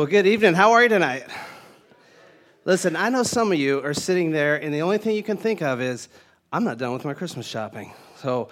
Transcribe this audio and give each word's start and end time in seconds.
Well, 0.00 0.06
good 0.06 0.26
evening. 0.26 0.54
How 0.54 0.72
are 0.72 0.82
you 0.82 0.88
tonight? 0.88 1.26
Listen, 2.64 2.96
I 2.96 3.10
know 3.10 3.22
some 3.22 3.52
of 3.52 3.58
you 3.58 3.84
are 3.84 3.92
sitting 3.92 4.30
there, 4.30 4.56
and 4.56 4.72
the 4.72 4.80
only 4.80 4.96
thing 4.96 5.14
you 5.14 5.22
can 5.22 5.36
think 5.36 5.60
of 5.60 5.82
is, 5.82 6.08
I'm 6.50 6.64
not 6.64 6.78
done 6.78 6.94
with 6.94 7.04
my 7.04 7.12
Christmas 7.12 7.46
shopping. 7.46 7.92
So 8.16 8.48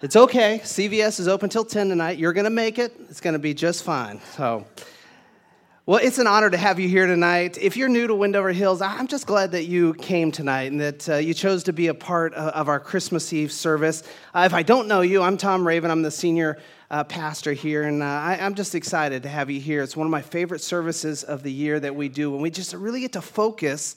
it's 0.00 0.14
okay. 0.14 0.60
CVS 0.62 1.18
is 1.18 1.26
open 1.26 1.50
till 1.50 1.64
10 1.64 1.88
tonight. 1.88 2.16
You're 2.16 2.32
going 2.32 2.44
to 2.44 2.50
make 2.50 2.78
it, 2.78 2.94
it's 3.10 3.20
going 3.20 3.32
to 3.32 3.40
be 3.40 3.54
just 3.54 3.82
fine. 3.82 4.20
So, 4.36 4.66
well, 5.88 6.00
it's 6.02 6.18
an 6.18 6.26
honor 6.26 6.50
to 6.50 6.58
have 6.58 6.78
you 6.78 6.86
here 6.86 7.06
tonight. 7.06 7.56
If 7.58 7.74
you're 7.74 7.88
new 7.88 8.06
to 8.08 8.14
Wendover 8.14 8.52
Hills, 8.52 8.82
I'm 8.82 9.06
just 9.06 9.26
glad 9.26 9.52
that 9.52 9.64
you 9.64 9.94
came 9.94 10.30
tonight 10.30 10.70
and 10.70 10.78
that 10.82 11.08
uh, 11.08 11.16
you 11.16 11.32
chose 11.32 11.62
to 11.62 11.72
be 11.72 11.86
a 11.86 11.94
part 11.94 12.34
of 12.34 12.68
our 12.68 12.78
Christmas 12.78 13.32
Eve 13.32 13.50
service. 13.50 14.02
Uh, 14.34 14.42
if 14.44 14.52
I 14.52 14.62
don't 14.62 14.86
know 14.86 15.00
you, 15.00 15.22
I'm 15.22 15.38
Tom 15.38 15.66
Raven. 15.66 15.90
I'm 15.90 16.02
the 16.02 16.10
senior 16.10 16.58
uh, 16.90 17.04
pastor 17.04 17.54
here, 17.54 17.84
and 17.84 18.02
uh, 18.02 18.04
I, 18.04 18.36
am 18.36 18.54
just 18.54 18.74
excited 18.74 19.22
to 19.22 19.30
have 19.30 19.48
you 19.48 19.60
here. 19.60 19.82
It's 19.82 19.96
one 19.96 20.06
of 20.06 20.10
my 20.10 20.20
favorite 20.20 20.60
services 20.60 21.24
of 21.24 21.42
the 21.42 21.50
year 21.50 21.80
that 21.80 21.96
we 21.96 22.10
do, 22.10 22.34
and 22.34 22.42
we 22.42 22.50
just 22.50 22.74
really 22.74 23.00
get 23.00 23.14
to 23.14 23.22
focus 23.22 23.96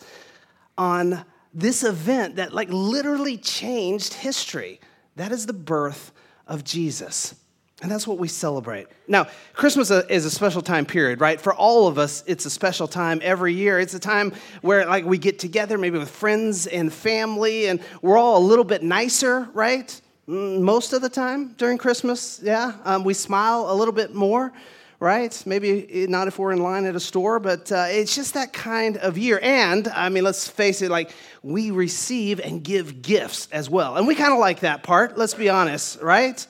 on 0.78 1.26
this 1.54 1.84
event 1.84 2.38
that, 2.38 2.54
like, 2.54 2.70
literally 2.70 3.36
changed 3.36 4.14
history. 4.14 4.80
That 5.18 5.34
is 5.34 5.46
the 5.46 5.52
birth 5.52 6.14
of 6.48 6.64
Jesus. 6.64 7.36
And 7.82 7.90
that's 7.90 8.06
what 8.06 8.20
we 8.20 8.28
celebrate. 8.28 8.88
Now, 9.08 9.28
Christmas 9.54 9.90
is 9.90 10.24
a 10.26 10.30
special 10.30 10.62
time 10.62 10.86
period, 10.86 11.20
right? 11.20 11.42
For 11.42 11.52
all 11.52 11.88
of 11.88 11.98
us, 11.98 12.24
it's 12.28 12.46
a 12.46 12.50
special 12.52 12.88
time 12.88 13.20
every 13.24 13.56
year. 13.56 13.80
It's 13.80 13.96
a 13.96 14.00
time 14.00 14.34
where 14.62 14.86
like 14.86 15.04
we 15.04 15.18
get 15.18 15.40
together 15.40 15.80
maybe 15.80 15.98
with 15.98 16.10
friends 16.10 16.68
and 16.68 16.94
family 16.94 17.66
and 17.66 17.80
we're 18.04 18.18
all 18.18 18.38
a 18.38 18.46
little 18.46 18.66
bit 18.66 18.84
nicer, 18.84 19.50
right? 19.54 20.00
Mm, 20.30 20.62
most 20.62 20.94
of 20.94 21.02
the 21.02 21.10
time 21.10 21.56
during 21.58 21.80
Christmas, 21.80 22.40
yeah. 22.44 22.74
Um, 22.86 23.04
we 23.04 23.16
smile 23.16 23.72
a 23.72 23.74
little 23.74 23.94
bit 23.94 24.14
more, 24.14 24.54
right? 25.00 25.44
Maybe 25.48 26.06
not 26.08 26.28
if 26.28 26.38
we're 26.38 26.52
in 26.52 26.62
line 26.62 26.86
at 26.86 26.96
a 26.96 27.00
store, 27.00 27.40
but 27.40 27.72
uh, 27.72 27.88
it's 27.90 28.16
just 28.16 28.36
that 28.36 28.54
kind 28.54 28.98
of 28.98 29.18
year. 29.18 29.40
And, 29.42 29.88
I 29.88 30.10
mean, 30.10 30.24
let's 30.24 30.48
face 30.48 30.84
it, 30.84 30.92
like, 30.92 31.12
we 31.42 31.72
receive 31.72 32.40
and 32.40 32.64
give 32.64 33.02
gifts 33.02 33.48
as 33.52 33.68
well. 33.72 33.98
And 33.98 34.06
we 34.06 34.14
kind 34.14 34.32
of 34.32 34.38
like 34.38 34.60
that 34.60 34.84
part, 34.84 35.18
let's 35.18 35.34
be 35.34 35.50
honest, 35.50 36.00
right? 36.04 36.46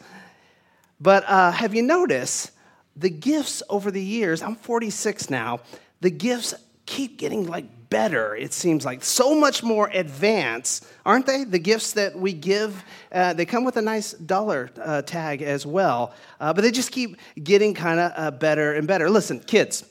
But 1.02 1.28
uh, 1.28 1.52
have 1.52 1.74
you 1.74 1.82
noticed 1.82 2.52
the 2.96 3.10
gifts 3.10 3.64
over 3.70 3.90
the 3.90 4.04
years? 4.04 4.44
I'm 4.44 4.56
46 4.56 5.32
now. 5.32 5.62
The 6.02 6.12
gifts 6.12 6.54
keep 6.86 7.18
getting 7.18 7.48
like 7.48 7.66
better, 7.90 8.36
it 8.36 8.54
seems 8.54 8.86
like. 8.86 9.04
So 9.04 9.34
much 9.34 9.64
more 9.64 9.90
advanced, 9.92 10.86
aren't 11.04 11.26
they? 11.26 11.44
The 11.44 11.58
gifts 11.58 11.94
that 11.94 12.16
we 12.16 12.34
give, 12.34 12.84
uh, 13.12 13.34
they 13.34 13.46
come 13.46 13.64
with 13.66 13.78
a 13.78 13.82
nice 13.82 14.14
dollar 14.14 14.70
uh, 14.80 15.02
tag 15.02 15.42
as 15.42 15.66
well, 15.66 16.14
uh, 16.40 16.54
but 16.54 16.62
they 16.62 16.72
just 16.72 16.92
keep 16.92 17.18
getting 17.44 17.74
kind 17.74 18.00
of 18.00 18.12
uh, 18.16 18.32
better 18.32 18.74
and 18.74 18.88
better. 18.88 19.10
Listen, 19.10 19.40
kids, 19.40 19.84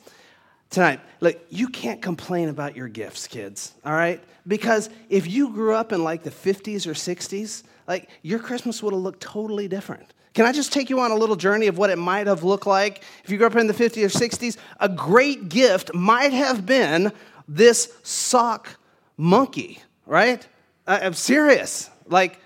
tonight, 0.70 1.00
look, 1.19 1.39
you 1.50 1.69
can't 1.69 2.00
complain 2.00 2.48
about 2.48 2.77
your 2.77 2.89
gifts, 2.89 3.27
kids, 3.27 3.74
all 3.84 3.92
right? 3.92 4.22
Because 4.47 4.89
if 5.08 5.27
you 5.27 5.50
grew 5.50 5.74
up 5.74 5.92
in 5.92 6.05
like 6.05 6.22
the 6.22 6.30
50s 6.30 6.86
or 6.86 6.95
60s, 6.95 7.64
like 7.89 8.08
your 8.22 8.39
Christmas 8.39 8.83
would 8.83 8.95
have 8.95 9.02
looked 9.02 9.20
totally 9.20 9.67
different. 9.67 10.06
Can 10.34 10.47
I 10.47 10.53
just 10.53 10.73
take 10.73 10.91
you 10.91 11.00
on 11.00 11.11
a 11.11 11.17
little 11.17 11.36
journey 11.36 11.67
of 11.67 11.77
what 11.77 11.91
it 11.91 11.97
might 11.97 12.27
have 12.27 12.45
looked 12.45 12.67
like? 12.67 13.03
If 13.25 13.31
you 13.31 13.36
grew 13.36 13.47
up 13.47 13.56
in 13.56 13.67
the 13.67 13.75
50s 13.75 14.05
or 14.05 14.09
60s, 14.09 14.56
a 14.78 14.89
great 14.89 15.48
gift 15.48 15.92
might 15.92 16.33
have 16.33 16.64
been 16.64 17.12
this 17.48 17.92
sock 18.03 18.78
monkey, 19.17 19.83
right? 20.06 20.47
Uh, 20.86 21.01
I'm 21.03 21.14
serious. 21.14 21.91
Like, 22.06 22.39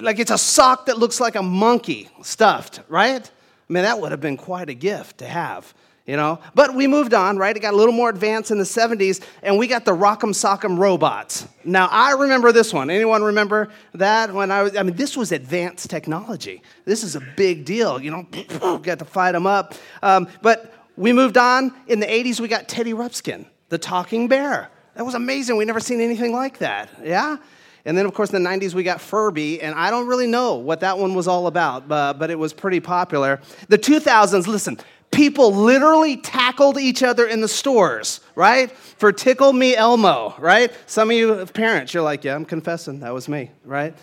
like 0.00 0.18
it's 0.18 0.32
a 0.32 0.38
sock 0.38 0.86
that 0.86 0.98
looks 0.98 1.20
like 1.20 1.36
a 1.36 1.42
monkey 1.42 2.08
stuffed, 2.22 2.80
right? 2.88 3.24
I 3.24 3.72
mean, 3.72 3.84
that 3.84 4.00
would 4.00 4.10
have 4.10 4.20
been 4.20 4.36
quite 4.36 4.68
a 4.68 4.74
gift 4.74 5.18
to 5.18 5.26
have, 5.26 5.72
you 6.08 6.16
know? 6.16 6.40
But 6.54 6.74
we 6.74 6.88
moved 6.88 7.14
on, 7.14 7.36
right? 7.36 7.54
It 7.54 7.60
got 7.60 7.74
a 7.74 7.76
little 7.76 7.92
more 7.92 8.08
advanced 8.08 8.50
in 8.50 8.58
the 8.58 8.64
70s, 8.64 9.22
and 9.42 9.58
we 9.58 9.66
got 9.68 9.84
the 9.84 9.92
Rock'em 9.92 10.30
Sock'em 10.30 10.78
robots. 10.78 11.46
Now, 11.64 11.86
I 11.92 12.12
remember 12.12 12.50
this 12.50 12.72
one. 12.72 12.90
Anyone 12.90 13.22
remember 13.22 13.68
that? 13.94 14.32
When 14.32 14.50
I 14.50 14.62
was, 14.62 14.76
I 14.76 14.82
mean, 14.82 14.96
this 14.96 15.16
was 15.16 15.30
advanced 15.30 15.90
technology. 15.90 16.62
This 16.86 17.04
is 17.04 17.14
a 17.14 17.20
big 17.20 17.66
deal, 17.66 18.00
you 18.00 18.10
know? 18.10 18.22
got 18.82 18.98
to 18.98 19.04
fight 19.04 19.32
them 19.32 19.46
up. 19.46 19.74
Um, 20.02 20.28
but 20.40 20.72
we 20.96 21.12
moved 21.12 21.36
on. 21.36 21.74
In 21.86 22.00
the 22.00 22.06
80s, 22.06 22.40
we 22.40 22.48
got 22.48 22.68
Teddy 22.68 22.94
Ruxpin 22.94 23.46
the 23.68 23.78
talking 23.78 24.28
bear. 24.28 24.70
That 24.94 25.04
was 25.04 25.14
amazing. 25.14 25.58
We 25.58 25.66
never 25.66 25.78
seen 25.78 26.00
anything 26.00 26.32
like 26.32 26.58
that. 26.58 26.88
Yeah? 27.04 27.36
And 27.84 27.96
then, 27.96 28.06
of 28.06 28.14
course, 28.14 28.30
in 28.32 28.42
the 28.42 28.48
90s, 28.48 28.74
we 28.74 28.82
got 28.82 29.00
Furby, 29.00 29.62
and 29.62 29.74
I 29.74 29.90
don't 29.90 30.06
really 30.06 30.26
know 30.26 30.56
what 30.56 30.80
that 30.80 30.98
one 30.98 31.14
was 31.14 31.28
all 31.28 31.46
about, 31.46 31.88
but, 31.88 32.14
but 32.14 32.30
it 32.30 32.38
was 32.38 32.52
pretty 32.52 32.80
popular. 32.80 33.40
The 33.68 33.78
2000s, 33.78 34.46
listen, 34.46 34.78
people 35.10 35.54
literally 35.54 36.16
tackled 36.16 36.78
each 36.78 37.02
other 37.02 37.26
in 37.26 37.40
the 37.40 37.48
stores, 37.48 38.20
right? 38.34 38.70
For 38.70 39.12
Tickle 39.12 39.52
Me 39.52 39.74
Elmo, 39.74 40.34
right? 40.38 40.72
Some 40.86 41.10
of 41.10 41.16
you 41.16 41.46
parents, 41.46 41.94
you're 41.94 42.02
like, 42.02 42.24
yeah, 42.24 42.34
I'm 42.34 42.44
confessing, 42.44 43.00
that 43.00 43.14
was 43.14 43.28
me, 43.28 43.50
right? 43.64 43.94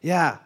Yeah. 0.00 0.38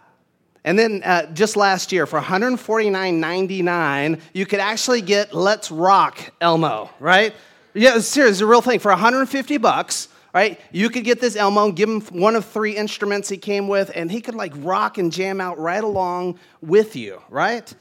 And 0.64 0.78
then 0.78 1.02
uh, 1.02 1.26
just 1.32 1.56
last 1.56 1.90
year, 1.92 2.06
for 2.06 2.20
$149.99, 2.20 4.20
you 4.32 4.46
could 4.46 4.60
actually 4.60 5.00
get 5.00 5.34
Let's 5.34 5.72
Rock 5.72 6.20
Elmo, 6.40 6.88
right? 7.00 7.34
Yeah, 7.74 7.98
serious. 7.98 8.36
It's 8.36 8.42
a 8.42 8.46
real 8.46 8.60
thing. 8.60 8.78
For 8.78 8.90
150 8.90 9.56
bucks, 9.56 10.06
right, 10.32 10.60
you 10.70 10.88
could 10.88 11.02
get 11.04 11.20
this 11.20 11.34
Elmo, 11.36 11.64
and 11.66 11.74
give 11.74 11.88
him 11.88 12.00
one 12.12 12.36
of 12.36 12.44
three 12.44 12.76
instruments 12.76 13.28
he 13.28 13.38
came 13.38 13.66
with, 13.66 13.90
and 13.94 14.08
he 14.10 14.20
could 14.20 14.36
like 14.36 14.52
rock 14.56 14.98
and 14.98 15.10
jam 15.10 15.40
out 15.40 15.58
right 15.58 15.82
along 15.82 16.38
with 16.60 16.94
you, 16.94 17.20
right? 17.28 17.74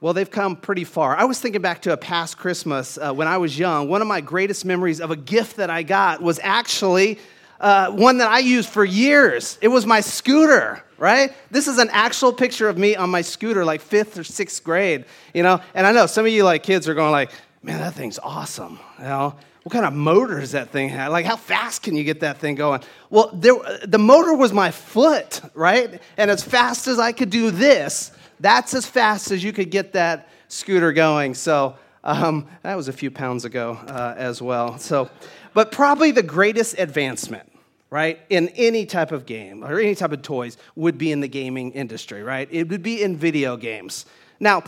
Well, 0.00 0.14
they've 0.14 0.30
come 0.30 0.54
pretty 0.54 0.84
far. 0.84 1.16
I 1.16 1.24
was 1.24 1.40
thinking 1.40 1.60
back 1.60 1.82
to 1.82 1.92
a 1.92 1.96
past 1.96 2.38
Christmas 2.38 2.98
uh, 2.98 3.12
when 3.12 3.26
I 3.26 3.38
was 3.38 3.58
young. 3.58 3.88
One 3.88 4.00
of 4.00 4.06
my 4.06 4.20
greatest 4.20 4.64
memories 4.64 5.00
of 5.00 5.10
a 5.10 5.16
gift 5.16 5.56
that 5.56 5.70
I 5.70 5.82
got 5.82 6.22
was 6.22 6.38
actually 6.40 7.18
uh, 7.58 7.90
one 7.90 8.18
that 8.18 8.30
I 8.30 8.38
used 8.38 8.68
for 8.68 8.84
years. 8.84 9.58
It 9.60 9.66
was 9.66 9.86
my 9.86 10.00
scooter, 10.00 10.84
right? 10.98 11.32
This 11.50 11.66
is 11.66 11.78
an 11.78 11.88
actual 11.90 12.32
picture 12.32 12.68
of 12.68 12.78
me 12.78 12.94
on 12.94 13.10
my 13.10 13.22
scooter, 13.22 13.64
like 13.64 13.80
fifth 13.80 14.16
or 14.16 14.22
sixth 14.22 14.62
grade, 14.62 15.04
you 15.34 15.42
know. 15.42 15.60
And 15.74 15.84
I 15.84 15.90
know 15.90 16.06
some 16.06 16.24
of 16.24 16.30
you 16.30 16.44
like 16.44 16.62
kids 16.62 16.88
are 16.88 16.94
going 16.94 17.10
like, 17.10 17.32
man, 17.64 17.80
that 17.80 17.94
thing's 17.94 18.20
awesome. 18.20 18.78
You 18.98 19.04
know, 19.04 19.34
what 19.64 19.72
kind 19.72 19.84
of 19.84 19.94
motor 19.94 20.38
does 20.38 20.52
that 20.52 20.70
thing 20.70 20.90
have? 20.90 21.10
Like, 21.10 21.26
how 21.26 21.34
fast 21.36 21.82
can 21.82 21.96
you 21.96 22.04
get 22.04 22.20
that 22.20 22.38
thing 22.38 22.54
going? 22.54 22.82
Well, 23.10 23.30
there, 23.34 23.54
the 23.84 23.98
motor 23.98 24.32
was 24.32 24.52
my 24.52 24.70
foot, 24.70 25.40
right? 25.54 26.00
And 26.16 26.30
as 26.30 26.44
fast 26.44 26.86
as 26.86 27.00
I 27.00 27.10
could 27.10 27.30
do 27.30 27.50
this, 27.50 28.12
that's 28.40 28.74
as 28.74 28.86
fast 28.86 29.30
as 29.30 29.42
you 29.42 29.52
could 29.52 29.70
get 29.70 29.92
that 29.92 30.28
scooter 30.48 30.92
going. 30.92 31.34
So 31.34 31.76
um, 32.04 32.46
that 32.62 32.76
was 32.76 32.88
a 32.88 32.92
few 32.92 33.10
pounds 33.10 33.44
ago 33.44 33.78
uh, 33.86 34.14
as 34.16 34.40
well. 34.40 34.78
So, 34.78 35.10
but 35.54 35.72
probably 35.72 36.10
the 36.10 36.22
greatest 36.22 36.78
advancement, 36.78 37.50
right, 37.90 38.18
in 38.30 38.48
any 38.50 38.86
type 38.86 39.12
of 39.12 39.26
game 39.26 39.64
or 39.64 39.78
any 39.78 39.94
type 39.94 40.12
of 40.12 40.22
toys 40.22 40.56
would 40.76 40.98
be 40.98 41.12
in 41.12 41.20
the 41.20 41.28
gaming 41.28 41.72
industry, 41.72 42.22
right? 42.22 42.48
It 42.50 42.68
would 42.68 42.82
be 42.82 43.02
in 43.02 43.16
video 43.16 43.56
games. 43.56 44.06
Now, 44.40 44.62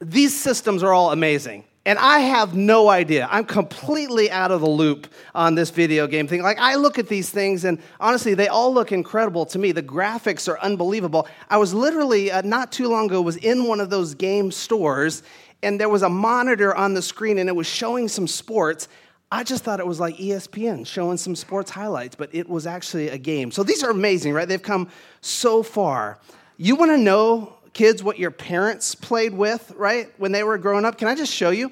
these 0.00 0.38
systems 0.38 0.82
are 0.82 0.92
all 0.92 1.10
amazing. 1.10 1.64
And 1.88 1.98
I 1.98 2.18
have 2.18 2.54
no 2.54 2.90
idea. 2.90 3.26
I'm 3.30 3.46
completely 3.46 4.30
out 4.30 4.50
of 4.50 4.60
the 4.60 4.68
loop 4.68 5.06
on 5.34 5.54
this 5.54 5.70
video 5.70 6.06
game 6.06 6.28
thing. 6.28 6.42
Like, 6.42 6.58
I 6.58 6.74
look 6.74 6.98
at 6.98 7.08
these 7.08 7.30
things, 7.30 7.64
and 7.64 7.80
honestly, 7.98 8.34
they 8.34 8.48
all 8.48 8.74
look 8.74 8.92
incredible 8.92 9.46
to 9.46 9.58
me. 9.58 9.72
The 9.72 9.82
graphics 9.82 10.50
are 10.50 10.60
unbelievable. 10.60 11.26
I 11.48 11.56
was 11.56 11.72
literally, 11.72 12.30
uh, 12.30 12.42
not 12.42 12.72
too 12.72 12.88
long 12.88 13.06
ago, 13.06 13.22
was 13.22 13.38
in 13.38 13.64
one 13.64 13.80
of 13.80 13.88
those 13.88 14.12
game 14.12 14.50
stores, 14.50 15.22
and 15.62 15.80
there 15.80 15.88
was 15.88 16.02
a 16.02 16.10
monitor 16.10 16.74
on 16.74 16.92
the 16.92 17.00
screen, 17.00 17.38
and 17.38 17.48
it 17.48 17.56
was 17.56 17.66
showing 17.66 18.06
some 18.06 18.26
sports. 18.26 18.88
I 19.32 19.42
just 19.42 19.64
thought 19.64 19.80
it 19.80 19.86
was 19.86 19.98
like 19.98 20.18
ESPN 20.18 20.86
showing 20.86 21.16
some 21.16 21.34
sports 21.34 21.70
highlights, 21.70 22.16
but 22.16 22.28
it 22.34 22.50
was 22.50 22.66
actually 22.66 23.08
a 23.08 23.16
game. 23.16 23.50
So 23.50 23.62
these 23.62 23.82
are 23.82 23.90
amazing, 23.90 24.34
right? 24.34 24.46
They've 24.46 24.60
come 24.60 24.90
so 25.22 25.62
far. 25.62 26.18
You 26.58 26.76
want 26.76 26.90
to 26.90 26.98
know 26.98 27.57
kids 27.78 28.02
what 28.02 28.18
your 28.18 28.32
parents 28.32 28.96
played 28.96 29.32
with, 29.32 29.72
right, 29.76 30.12
when 30.18 30.32
they 30.32 30.42
were 30.42 30.58
growing 30.58 30.84
up? 30.84 30.98
Can 30.98 31.06
I 31.06 31.14
just 31.14 31.32
show 31.32 31.50
you? 31.50 31.70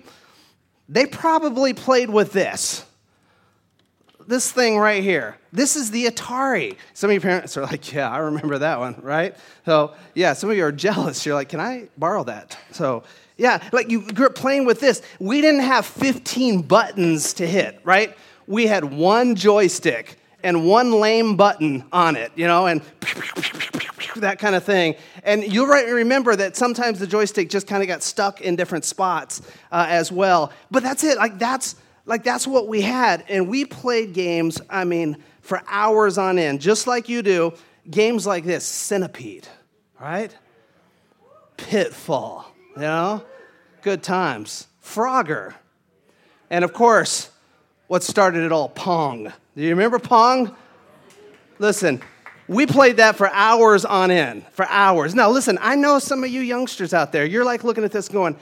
They 0.89 1.05
probably 1.05 1.75
played 1.75 2.09
with 2.09 2.33
this. 2.33 2.85
This 4.25 4.53
thing 4.53 4.79
right 4.79 5.03
here. 5.03 5.37
This 5.53 5.75
is 5.75 5.91
the 5.91 6.07
Atari. 6.07 6.77
Some 6.95 7.11
of 7.11 7.15
your 7.15 7.21
parents 7.21 7.57
are 7.57 7.63
like, 7.63 7.93
yeah, 7.93 8.09
I 8.09 8.19
remember 8.19 8.57
that 8.59 8.79
one, 8.79 8.95
right? 9.03 9.37
So, 9.65 9.95
yeah, 10.15 10.33
some 10.35 10.49
of 10.49 10.57
you 10.57 10.65
are 10.65 10.71
jealous. 10.87 11.27
You're 11.27 11.35
like, 11.35 11.49
can 11.49 11.59
I 11.59 11.89
borrow 11.99 12.23
that? 12.23 12.57
So, 12.71 13.03
yeah, 13.37 13.69
like 13.73 13.91
you 13.91 14.01
grew 14.13 14.27
up 14.27 14.37
playing 14.37 14.65
with 14.65 14.79
this. 14.79 15.03
We 15.19 15.41
didn't 15.41 15.63
have 15.63 15.87
15 15.87 16.63
buttons 16.63 17.35
to 17.35 17.49
hit, 17.49 17.81
right? 17.83 18.17
We 18.47 18.69
had 18.69 18.85
one 18.85 19.35
joystick 19.35 20.21
and 20.45 20.69
one 20.69 20.93
lame 20.93 21.35
button 21.35 21.85
on 21.93 22.15
it, 22.15 22.31
you 22.37 22.47
know, 22.47 22.69
and 22.69 22.81
that 24.21 24.39
kind 24.39 24.55
of 24.55 24.65
thing. 24.65 24.97
And 25.23 25.45
you'll 25.53 25.67
remember 25.67 26.37
that 26.37 26.57
sometimes 26.57 26.99
the 26.99 27.07
joystick 27.07 27.51
just 27.51 27.67
kind 27.67 27.83
of 27.83 27.89
got 27.89 28.03
stuck 28.03 28.41
in 28.41 28.57
different 28.57 28.85
spots 28.85 29.43
uh, 29.73 29.87
as 29.89 30.11
well. 30.13 30.53
But 30.71 30.83
that's 30.83 31.05
it. 31.05 31.17
Like 31.19 31.39
that's 31.39 31.77
like 32.05 32.23
that's 32.23 32.47
what 32.47 32.69
we 32.69 32.83
had, 32.83 33.25
and 33.29 33.49
we 33.49 33.65
played 33.65 34.13
games. 34.13 34.61
I 34.71 34.85
mean, 34.85 35.17
for 35.41 35.63
hours 35.69 36.19
on 36.19 36.39
end, 36.39 36.61
just 36.61 36.87
like 36.87 37.09
you 37.09 37.23
do. 37.23 37.53
Games 37.89 38.27
like 38.27 38.45
this, 38.45 38.65
Centipede, 38.65 39.47
right? 40.01 40.37
Pitfall, 41.57 42.53
you 42.75 42.83
know, 42.83 43.25
good 43.83 44.03
times. 44.03 44.67
Frogger, 44.83 45.55
And 46.51 46.65
of 46.65 46.73
course, 46.73 47.31
what 47.87 48.03
started 48.03 48.45
it 48.45 48.53
all? 48.53 48.69
Pong. 48.69 49.33
Do 49.57 49.63
you 49.63 49.71
remember 49.71 49.99
Pong? 49.99 50.55
Listen, 51.59 52.01
we 52.49 52.67
played 52.67 52.99
that 52.99 53.17
for 53.17 53.29
hours 53.29 53.85
on 53.85 54.11
end, 54.11 54.47
for 54.53 54.67
hours. 54.69 55.15
Now, 55.15 55.31
listen, 55.31 55.59
I 55.61 55.75
know 55.77 55.99
some 55.99 56.23
of 56.23 56.31
you 56.31 56.41
youngsters 56.41 56.95
out 56.95 57.13
there, 57.13 57.25
you're 57.25 57.45
like 57.45 57.65
looking 57.65 57.85
at 57.85 57.93
this 57.93 58.09
going, 58.09 58.37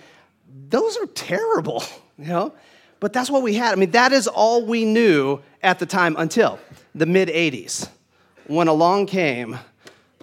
those 0.68 0.96
are 0.96 1.06
terrible, 1.06 1.82
you 2.18 2.26
know? 2.26 2.54
But 3.00 3.12
that's 3.12 3.30
what 3.30 3.42
we 3.42 3.54
had. 3.54 3.72
I 3.72 3.76
mean, 3.76 3.90
that 3.90 4.12
is 4.12 4.26
all 4.26 4.64
we 4.64 4.84
knew 4.84 5.40
at 5.62 5.78
the 5.78 5.86
time 5.86 6.16
until 6.18 6.58
the 6.94 7.06
mid 7.06 7.28
80s 7.28 7.88
when 8.46 8.68
along 8.68 9.06
came 9.06 9.58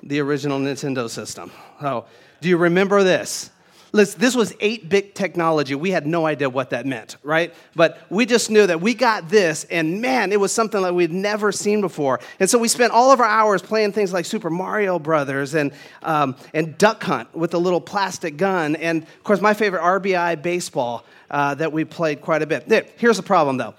the 0.02 0.20
original 0.20 0.60
Nintendo 0.60 1.10
system. 1.10 1.52
So, 1.80 2.06
do 2.40 2.50
you 2.50 2.58
remember 2.58 3.04
this? 3.04 3.51
Listen, 3.94 4.22
this 4.22 4.36
was 4.36 4.54
8 4.62 4.88
bit 4.88 5.16
technology. 5.16 5.76
We 5.76 5.92
had 5.92 6.08
no 6.08 6.26
idea 6.26 6.50
what 6.50 6.70
that 6.70 6.86
meant, 6.86 7.18
right? 7.24 7.54
But 7.76 8.02
we 8.10 8.26
just 8.26 8.50
knew 8.50 8.66
that 8.66 8.80
we 8.80 8.94
got 8.94 9.28
this, 9.28 9.66
and 9.66 10.02
man, 10.02 10.32
it 10.32 10.40
was 10.40 10.54
something 10.54 10.82
that 10.82 10.96
we'd 10.96 11.12
never 11.12 11.52
seen 11.52 11.82
before. 11.82 12.22
And 12.40 12.50
so 12.50 12.58
we 12.58 12.70
spent 12.70 12.94
all 12.94 13.12
of 13.12 13.20
our 13.20 13.26
hours 13.28 13.62
playing 13.62 13.92
things 13.92 14.14
like 14.14 14.24
Super 14.24 14.50
Mario 14.50 14.98
Brothers 14.98 15.56
and, 15.56 15.74
um, 16.04 16.38
and 16.54 16.78
Duck 16.78 17.04
Hunt 17.04 17.36
with 17.36 17.54
a 17.54 17.58
little 17.58 17.82
plastic 17.82 18.38
gun. 18.38 18.78
And 18.78 19.04
of 19.04 19.24
course, 19.24 19.42
my 19.42 19.54
favorite 19.54 19.82
RBI 19.82 20.42
baseball 20.42 21.06
uh, 21.30 21.56
that 21.56 21.74
we 21.74 21.84
played 21.84 22.22
quite 22.22 22.42
a 22.42 22.48
bit. 22.48 22.94
Here's 22.98 23.18
the 23.18 23.24
problem, 23.24 23.58
though 23.58 23.76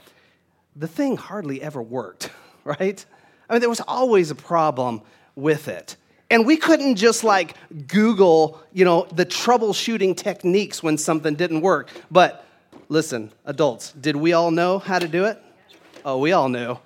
the 0.76 0.88
thing 0.88 1.17
hardly 1.17 1.62
ever 1.62 1.82
worked, 1.82 2.31
right? 2.65 3.05
I 3.49 3.55
mean, 3.55 3.61
there 3.61 3.70
was 3.70 3.81
always 3.81 4.31
a 4.31 4.35
problem 4.35 5.03
with 5.35 5.69
it. 5.69 5.97
And 6.32 6.46
we 6.46 6.56
couldn't 6.56 6.96
just 6.96 7.25
like 7.25 7.56
Google, 7.88 8.58
you 8.73 8.87
know, 8.87 9.06
the 9.12 9.26
troubleshooting 9.26 10.17
techniques 10.17 10.82
when 10.82 10.96
something 10.96 11.34
didn't 11.34 11.61
work. 11.61 11.90
But 12.11 12.46
listen, 12.88 13.31
adults, 13.44 13.93
did 13.93 14.17
we 14.17 14.32
all 14.32 14.50
know 14.50 14.79
how 14.79 14.99
to 14.99 15.06
do 15.06 15.26
it? 15.26 15.38
Oh, 16.06 16.17
we 16.17 16.32
all 16.32 16.49
knew. 16.49 16.79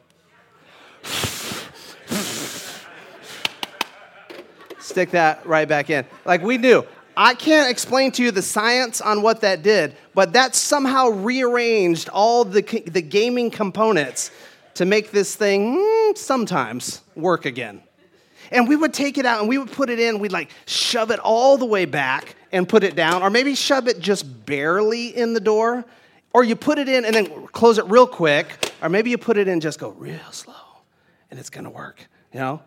Stick 4.81 5.13
that 5.13 5.47
right 5.47 5.69
back 5.69 5.91
in. 5.91 6.05
Like 6.25 6.43
we 6.43 6.59
knew. 6.59 6.85
I 7.17 7.35
can't 7.35 7.71
explain 7.71 8.11
to 8.13 8.25
you 8.25 8.33
the 8.33 8.43
science 8.43 9.01
on 9.01 9.23
what 9.23 9.43
that 9.43 9.63
did, 9.63 9.95
but 10.13 10.33
that 10.33 10.57
somehow 10.57 11.11
rearranged 11.11 12.09
all 12.09 12.45
the, 12.45 12.63
the 12.87 13.01
gaming 13.01 13.53
components 13.53 14.33
to 14.75 14.85
make 14.85 15.13
this 15.13 15.37
thing 15.37 15.79
mm, 15.79 16.19
sometimes 16.19 17.03
work 17.15 17.47
again. 17.47 17.83
And 18.51 18.69
we 18.69 18.77
would 18.77 18.95
take 18.95 19.19
it 19.19 19.27
out 19.27 19.41
and 19.41 19.49
we 19.49 19.59
would 19.59 19.73
put 19.73 19.91
it 19.91 19.99
in, 19.99 20.19
we'd 20.19 20.33
like 20.33 20.51
shove 20.67 21.11
it 21.11 21.19
all 21.21 21.57
the 21.59 21.65
way 21.65 21.85
back 21.85 22.37
and 22.53 22.69
put 22.69 22.85
it 22.85 22.95
down, 22.95 23.23
or 23.23 23.31
maybe 23.31 23.55
shove 23.55 23.89
it 23.89 24.01
just 24.01 24.47
barely 24.47 25.17
in 25.17 25.33
the 25.33 25.41
door, 25.41 25.85
or 26.33 26.45
you 26.45 26.57
put 26.57 26.79
it 26.79 26.89
in 26.89 27.05
and 27.05 27.15
then 27.15 27.47
close 27.49 27.79
it 27.79 27.85
real 27.87 28.07
quick, 28.07 28.73
or 28.83 28.89
maybe 28.89 29.11
you 29.11 29.19
put 29.19 29.37
it 29.37 29.49
in 29.49 29.61
just 29.61 29.79
go 29.79 29.91
real 29.91 30.19
slow 30.31 30.55
and 31.31 31.41
it's 31.41 31.51
gonna 31.51 31.71
work, 31.71 32.07
you 32.33 32.41
know? 32.41 32.63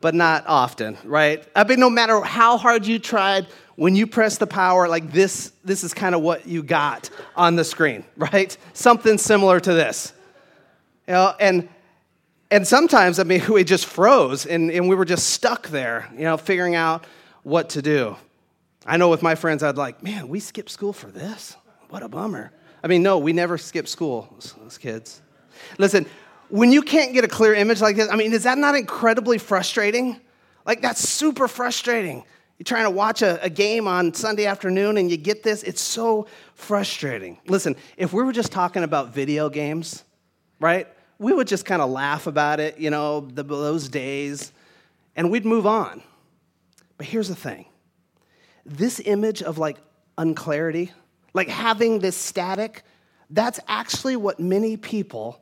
But 0.00 0.14
not 0.14 0.44
often, 0.46 0.96
right? 1.04 1.44
I 1.56 1.64
mean, 1.64 1.80
no 1.80 1.90
matter 1.90 2.20
how 2.20 2.56
hard 2.56 2.86
you 2.86 2.98
tried, 2.98 3.46
when 3.78 3.94
you 3.94 4.08
press 4.08 4.38
the 4.38 4.46
power, 4.46 4.88
like 4.88 5.12
this, 5.12 5.52
this 5.64 5.84
is 5.84 5.94
kind 5.94 6.16
of 6.16 6.20
what 6.20 6.46
you 6.46 6.64
got 6.64 7.10
on 7.36 7.54
the 7.54 7.64
screen, 7.64 8.04
right? 8.16 8.56
Something 8.72 9.18
similar 9.18 9.60
to 9.60 9.72
this. 9.72 10.12
You 11.06 11.14
know, 11.14 11.34
and 11.38 11.68
and 12.50 12.66
sometimes, 12.66 13.18
I 13.18 13.24
mean, 13.24 13.42
we 13.48 13.64
just 13.64 13.86
froze 13.86 14.46
and, 14.46 14.70
and 14.70 14.88
we 14.88 14.94
were 14.94 15.04
just 15.04 15.30
stuck 15.30 15.68
there, 15.68 16.08
you 16.12 16.24
know, 16.24 16.36
figuring 16.36 16.74
out 16.74 17.06
what 17.42 17.70
to 17.70 17.82
do. 17.82 18.16
I 18.86 18.96
know 18.96 19.08
with 19.08 19.22
my 19.22 19.34
friends, 19.34 19.62
I'd 19.62 19.76
like, 19.76 20.02
man, 20.02 20.28
we 20.28 20.40
skipped 20.40 20.70
school 20.70 20.92
for 20.92 21.10
this? 21.10 21.56
What 21.90 22.02
a 22.02 22.08
bummer. 22.08 22.52
I 22.82 22.86
mean, 22.86 23.02
no, 23.02 23.18
we 23.18 23.32
never 23.32 23.58
skipped 23.58 23.88
school 23.88 24.34
as 24.66 24.78
kids. 24.78 25.20
Listen, 25.78 26.06
when 26.48 26.72
you 26.72 26.82
can't 26.82 27.12
get 27.12 27.24
a 27.24 27.28
clear 27.28 27.54
image 27.54 27.80
like 27.80 27.96
this, 27.96 28.08
I 28.10 28.16
mean, 28.16 28.32
is 28.32 28.44
that 28.44 28.56
not 28.56 28.74
incredibly 28.74 29.38
frustrating? 29.38 30.20
Like, 30.64 30.80
that's 30.80 31.06
super 31.06 31.48
frustrating. 31.48 32.24
You're 32.58 32.64
trying 32.64 32.84
to 32.84 32.90
watch 32.90 33.22
a, 33.22 33.42
a, 33.42 33.50
game 33.50 33.86
on 33.86 34.12
Sunday 34.14 34.46
afternoon 34.46 34.96
and 34.96 35.10
you 35.10 35.16
get 35.16 35.42
this, 35.42 35.62
it's 35.62 35.80
so 35.80 36.26
frustrating. 36.54 37.38
Listen, 37.46 37.76
if 37.96 38.12
we 38.12 38.22
were 38.22 38.32
just 38.32 38.50
talking 38.50 38.82
about 38.82 39.14
video 39.14 39.48
games, 39.48 40.02
right? 40.58 40.88
We 41.18 41.32
would 41.32 41.48
just 41.48 41.64
kind 41.64 41.82
of 41.82 41.90
laugh 41.90 42.26
about 42.26 42.60
it, 42.60 42.78
you 42.78 42.90
know, 42.90 43.20
the, 43.20 43.42
those 43.42 43.88
days, 43.88 44.52
and 45.16 45.30
we'd 45.30 45.44
move 45.44 45.66
on. 45.66 46.02
But 46.96 47.06
here's 47.06 47.28
the 47.28 47.36
thing 47.36 47.66
this 48.64 49.00
image 49.04 49.42
of 49.42 49.58
like 49.58 49.78
unclarity, 50.16 50.92
like 51.34 51.48
having 51.48 52.00
this 52.00 52.16
static, 52.16 52.82
that's 53.30 53.60
actually 53.68 54.16
what 54.16 54.38
many 54.40 54.76
people 54.76 55.40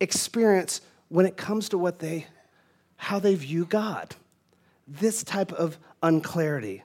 experience 0.00 0.80
when 1.08 1.26
it 1.26 1.36
comes 1.36 1.68
to 1.70 1.78
what 1.78 1.98
they 1.98 2.26
how 2.96 3.18
they 3.18 3.34
view 3.34 3.66
God. 3.66 4.14
This 4.86 5.22
type 5.22 5.52
of 5.52 5.78
unclarity. 6.02 6.82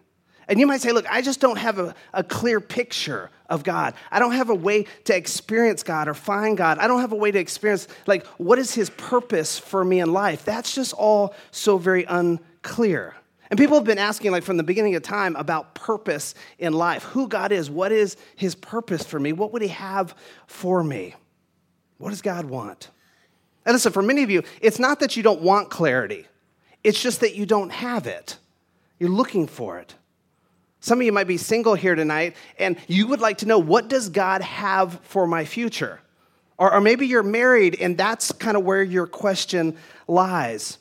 And 0.50 0.60
you 0.60 0.66
might 0.66 0.81
say, 0.81 0.92
look, 0.92 1.06
I 1.10 1.22
just 1.22 1.40
don't 1.40 1.60
have 1.60 1.78
a, 1.78 1.94
a 2.12 2.24
clear 2.24 2.60
picture 2.60 3.30
of 3.51 3.63
God. 3.63 3.94
I 4.12 4.18
don't 4.18 4.31
have 4.31 4.50
a 4.50 4.56
way 4.56 4.88
to 5.06 5.16
experience 5.16 5.84
God 5.84 6.07
or 6.07 6.16
find 6.16 6.57
God. 6.57 6.80
I 6.80 6.88
don't 6.88 7.01
have 7.01 7.12
a 7.12 7.16
way 7.16 7.30
to 7.30 7.38
experience, 7.38 7.88
like, 8.07 8.25
what 8.38 8.57
is 8.57 8.74
His 8.74 8.90
purpose 8.90 9.60
for 9.60 9.86
me 9.86 10.00
in 10.00 10.12
life? 10.12 10.44
That's 10.44 10.74
just 10.74 10.94
all 10.94 11.36
so 11.51 11.78
very 11.78 12.04
unclear. 12.06 13.16
And 13.51 13.60
people 13.60 13.75
have 13.75 13.84
been 13.84 14.00
asking, 14.00 14.31
like, 14.31 14.42
from 14.44 14.57
the 14.57 14.63
beginning 14.63 14.96
of 14.96 15.04
time 15.04 15.36
about 15.36 15.75
purpose 15.75 16.34
in 16.57 16.74
life 16.74 17.04
who 17.04 17.28
God 17.28 17.52
is, 17.52 17.69
what 17.69 17.92
is 17.92 18.18
His 18.36 18.56
purpose 18.56 19.04
for 19.04 19.19
me? 19.19 19.34
What 19.34 19.54
would 19.54 19.62
He 19.62 19.68
have 19.68 20.16
for 20.48 20.84
me? 20.84 21.13
What 22.00 22.10
does 22.10 22.24
God 22.24 22.45
want? 22.45 22.90
And 23.68 23.75
listen, 23.75 23.92
for 23.92 24.02
many 24.02 24.24
of 24.24 24.31
you, 24.31 24.42
it's 24.62 24.80
not 24.80 25.00
that 25.02 25.16
you 25.16 25.22
don't 25.22 25.42
want 25.42 25.69
clarity, 25.69 26.25
it's 26.84 27.00
just 27.00 27.19
that 27.19 27.36
you 27.36 27.45
don't 27.45 27.69
have 27.69 28.07
it. 28.07 28.38
You're 29.00 29.10
looking 29.10 29.45
for 29.45 29.78
it. 29.78 29.94
Some 30.80 31.00
of 31.00 31.06
you 31.06 31.12
might 31.12 31.28
be 31.28 31.38
single 31.38 31.76
here 31.76 31.96
tonight 31.96 32.36
and 32.58 32.78
you 32.88 33.08
would 33.08 33.20
like 33.20 33.40
to 33.40 33.46
know 33.46 33.60
what 33.60 33.90
does 33.90 34.10
God 34.10 34.42
have 34.42 35.00
for 35.04 35.28
my 35.28 35.46
future? 35.46 36.00
Or, 36.58 36.74
or 36.74 36.81
maybe 36.81 37.07
you're 37.07 37.24
married 37.24 37.76
and 37.80 37.98
that's 37.98 38.31
kind 38.31 38.56
of 38.56 38.64
where 38.64 38.83
your 38.83 39.07
question 39.07 39.78
lies. 40.07 40.78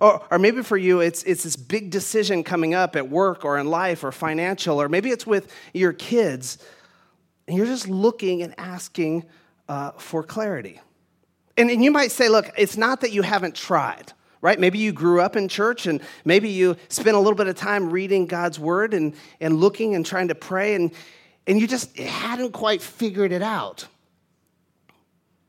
Or, 0.00 0.24
or 0.30 0.38
maybe 0.38 0.62
for 0.62 0.76
you, 0.76 1.00
it's, 1.00 1.24
it's 1.24 1.42
this 1.42 1.56
big 1.56 1.90
decision 1.90 2.44
coming 2.44 2.74
up 2.74 2.94
at 2.94 3.10
work 3.10 3.44
or 3.44 3.58
in 3.58 3.68
life 3.68 4.04
or 4.04 4.12
financial, 4.12 4.80
or 4.80 4.88
maybe 4.88 5.10
it's 5.10 5.26
with 5.26 5.52
your 5.74 5.92
kids, 5.92 6.58
and 7.48 7.56
you're 7.56 7.66
just 7.66 7.88
looking 7.88 8.42
and 8.42 8.54
asking 8.58 9.24
uh, 9.68 9.90
for 9.92 10.22
clarity. 10.22 10.80
And, 11.56 11.68
and 11.68 11.82
you 11.82 11.90
might 11.90 12.12
say, 12.12 12.28
look, 12.28 12.48
it's 12.56 12.76
not 12.76 13.00
that 13.00 13.10
you 13.10 13.22
haven't 13.22 13.56
tried 13.56 14.12
right? 14.40 14.58
Maybe 14.58 14.78
you 14.78 14.92
grew 14.92 15.20
up 15.20 15.36
in 15.36 15.48
church 15.48 15.86
and 15.86 16.00
maybe 16.24 16.48
you 16.50 16.76
spent 16.88 17.16
a 17.16 17.18
little 17.18 17.34
bit 17.34 17.48
of 17.48 17.56
time 17.56 17.90
reading 17.90 18.26
God's 18.26 18.58
word 18.58 18.94
and, 18.94 19.14
and 19.40 19.56
looking 19.58 19.94
and 19.94 20.04
trying 20.04 20.28
to 20.28 20.34
pray 20.34 20.74
and, 20.74 20.92
and 21.46 21.60
you 21.60 21.66
just 21.66 21.96
hadn't 21.98 22.52
quite 22.52 22.82
figured 22.82 23.32
it 23.32 23.42
out. 23.42 23.86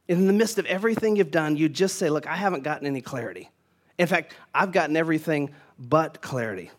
In 0.07 0.25
the 0.25 0.33
midst 0.33 0.57
of 0.57 0.65
everything 0.65 1.17
you've 1.17 1.29
done, 1.29 1.55
you 1.55 1.69
just 1.69 1.97
say, 1.97 2.09
Look, 2.09 2.25
I 2.25 2.35
haven't 2.35 2.63
gotten 2.63 2.87
any 2.87 3.01
clarity. 3.01 3.49
In 3.99 4.07
fact, 4.07 4.33
I've 4.55 4.71
gotten 4.71 4.95
everything 4.95 5.51
but 5.77 6.21
clarity. 6.21 6.71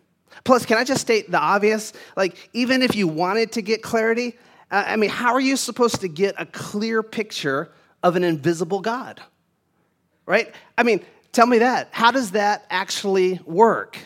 Plus, 0.42 0.64
can 0.64 0.78
I 0.78 0.84
just 0.84 1.00
state 1.00 1.30
the 1.30 1.38
obvious? 1.38 1.92
Like, 2.16 2.50
even 2.52 2.82
if 2.82 2.96
you 2.96 3.06
wanted 3.06 3.52
to 3.52 3.62
get 3.62 3.82
clarity, 3.82 4.36
uh, 4.70 4.84
I 4.86 4.96
mean, 4.96 5.10
how 5.10 5.34
are 5.34 5.40
you 5.40 5.56
supposed 5.56 6.00
to 6.00 6.08
get 6.08 6.34
a 6.38 6.46
clear 6.46 7.02
picture 7.02 7.70
of 8.02 8.16
an 8.16 8.24
invisible 8.24 8.80
God? 8.80 9.20
Right? 10.26 10.52
I 10.78 10.82
mean, 10.82 11.04
Tell 11.32 11.46
me 11.46 11.58
that. 11.58 11.88
How 11.92 12.10
does 12.10 12.32
that 12.32 12.66
actually 12.70 13.40
work? 13.44 13.98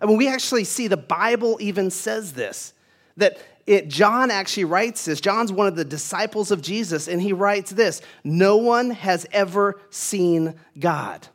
I 0.00 0.06
mean, 0.06 0.16
we 0.16 0.28
actually 0.28 0.64
see 0.64 0.88
the 0.88 0.96
Bible 0.96 1.56
even 1.60 1.90
says 1.90 2.32
this 2.32 2.72
that 3.16 3.38
it, 3.66 3.88
John 3.88 4.30
actually 4.30 4.64
writes 4.64 5.04
this. 5.04 5.20
John's 5.20 5.52
one 5.52 5.66
of 5.66 5.76
the 5.76 5.84
disciples 5.84 6.50
of 6.50 6.60
Jesus, 6.60 7.08
and 7.08 7.22
he 7.22 7.32
writes 7.32 7.70
this 7.70 8.02
No 8.22 8.56
one 8.56 8.90
has 8.90 9.26
ever 9.32 9.80
seen 9.90 10.54
God. 10.78 11.26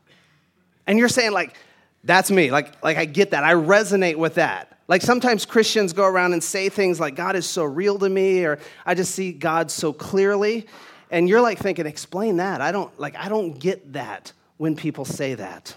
And 0.85 0.99
you're 0.99 1.09
saying, 1.09 1.31
like, 1.31 1.55
that's 2.03 2.31
me. 2.31 2.51
Like, 2.51 2.83
like 2.83 2.97
I 2.97 3.05
get 3.05 3.31
that. 3.31 3.43
I 3.43 3.53
resonate 3.53 4.15
with 4.15 4.35
that. 4.35 4.77
Like 4.87 5.03
sometimes 5.03 5.45
Christians 5.45 5.93
go 5.93 6.03
around 6.03 6.33
and 6.33 6.43
say 6.43 6.67
things 6.69 6.99
like, 6.99 7.15
God 7.15 7.35
is 7.35 7.45
so 7.45 7.63
real 7.63 7.99
to 7.99 8.09
me, 8.09 8.43
or 8.43 8.59
I 8.85 8.95
just 8.95 9.13
see 9.13 9.31
God 9.31 9.69
so 9.69 9.93
clearly. 9.93 10.65
And 11.11 11.29
you're 11.29 11.41
like 11.41 11.59
thinking, 11.59 11.85
explain 11.85 12.37
that. 12.37 12.59
I 12.59 12.71
don't 12.71 12.97
like 12.99 13.15
I 13.15 13.29
don't 13.29 13.57
get 13.59 13.93
that 13.93 14.33
when 14.59 14.75
people 14.75 15.05
say 15.05 15.35
that. 15.35 15.73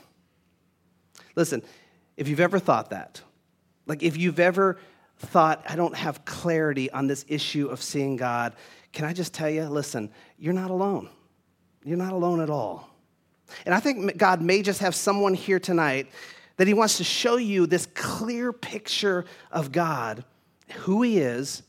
Listen, 1.37 1.63
if 2.17 2.27
you've 2.27 2.41
ever 2.41 2.59
thought 2.59 2.91
that, 2.91 3.23
like 3.87 4.03
if 4.03 4.17
you've 4.17 4.41
ever 4.41 4.77
thought, 5.19 5.65
I 5.69 5.77
don't 5.77 5.95
have 5.95 6.25
clarity 6.25 6.91
on 6.91 7.07
this 7.07 7.25
issue 7.29 7.69
of 7.69 7.81
seeing 7.81 8.17
God, 8.17 8.55
can 8.93 9.05
I 9.05 9.13
just 9.13 9.33
tell 9.33 9.49
you, 9.49 9.63
listen, 9.67 10.11
you're 10.37 10.53
not 10.53 10.73
alone. 10.73 11.09
You're 11.85 11.97
not 11.97 12.13
alone 12.13 12.41
at 12.41 12.51
all. 12.51 12.91
And 13.65 13.73
I 13.73 13.79
think 13.79 14.17
God 14.17 14.43
may 14.43 14.63
just 14.63 14.81
have 14.81 14.97
someone 14.97 15.35
here 15.35 15.61
tonight 15.61 16.09
that 16.57 16.67
He 16.67 16.75
wants 16.75 16.97
to 16.97 17.05
show 17.05 17.37
you 17.37 17.69
this 17.69 17.87
clear 17.95 18.53
picture 18.53 19.27
of 19.53 19.71
God, 19.71 20.25
who 20.79 21.03
He 21.03 21.19
is, 21.19 21.63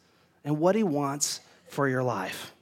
and 0.44 0.58
what 0.58 0.74
He 0.74 0.84
wants 0.84 1.42
for 1.68 1.88
your 1.88 2.02
life. 2.02 2.54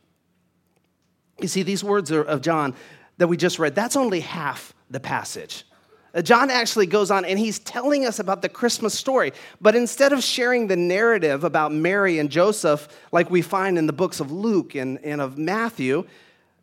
You 1.40 1.48
see, 1.48 1.64
these 1.64 1.86
words 1.86 2.12
of 2.12 2.42
John 2.42 2.76
that 3.22 3.28
we 3.28 3.38
just 3.38 3.60
read, 3.60 3.76
that's 3.76 3.96
only 3.96 4.20
half 4.20 4.74
the 4.90 5.00
passage. 5.00 5.64
Uh, 6.12 6.24
John 6.24 6.50
actually 6.50 6.88
goes 6.88 7.12
on 7.12 7.24
and 7.24 7.38
he's 7.38 7.60
telling 7.60 8.04
us 8.04 8.18
about 8.18 8.42
the 8.42 8.50
Christmas 8.50 8.98
story. 8.98 9.32
But 9.62 9.76
instead 9.76 10.12
of 10.12 10.24
sharing 10.24 10.66
the 10.66 10.76
narrative 10.76 11.44
about 11.44 11.72
Mary 11.72 12.18
and 12.18 12.32
Joseph, 12.32 12.88
like 13.12 13.30
we 13.30 13.44
find 13.44 13.78
in 13.78 13.86
the 13.86 13.94
books 13.94 14.22
of 14.22 14.32
Luke 14.32 14.74
and, 14.74 14.98
and 15.06 15.22
of 15.22 15.38
Matthew, 15.38 16.08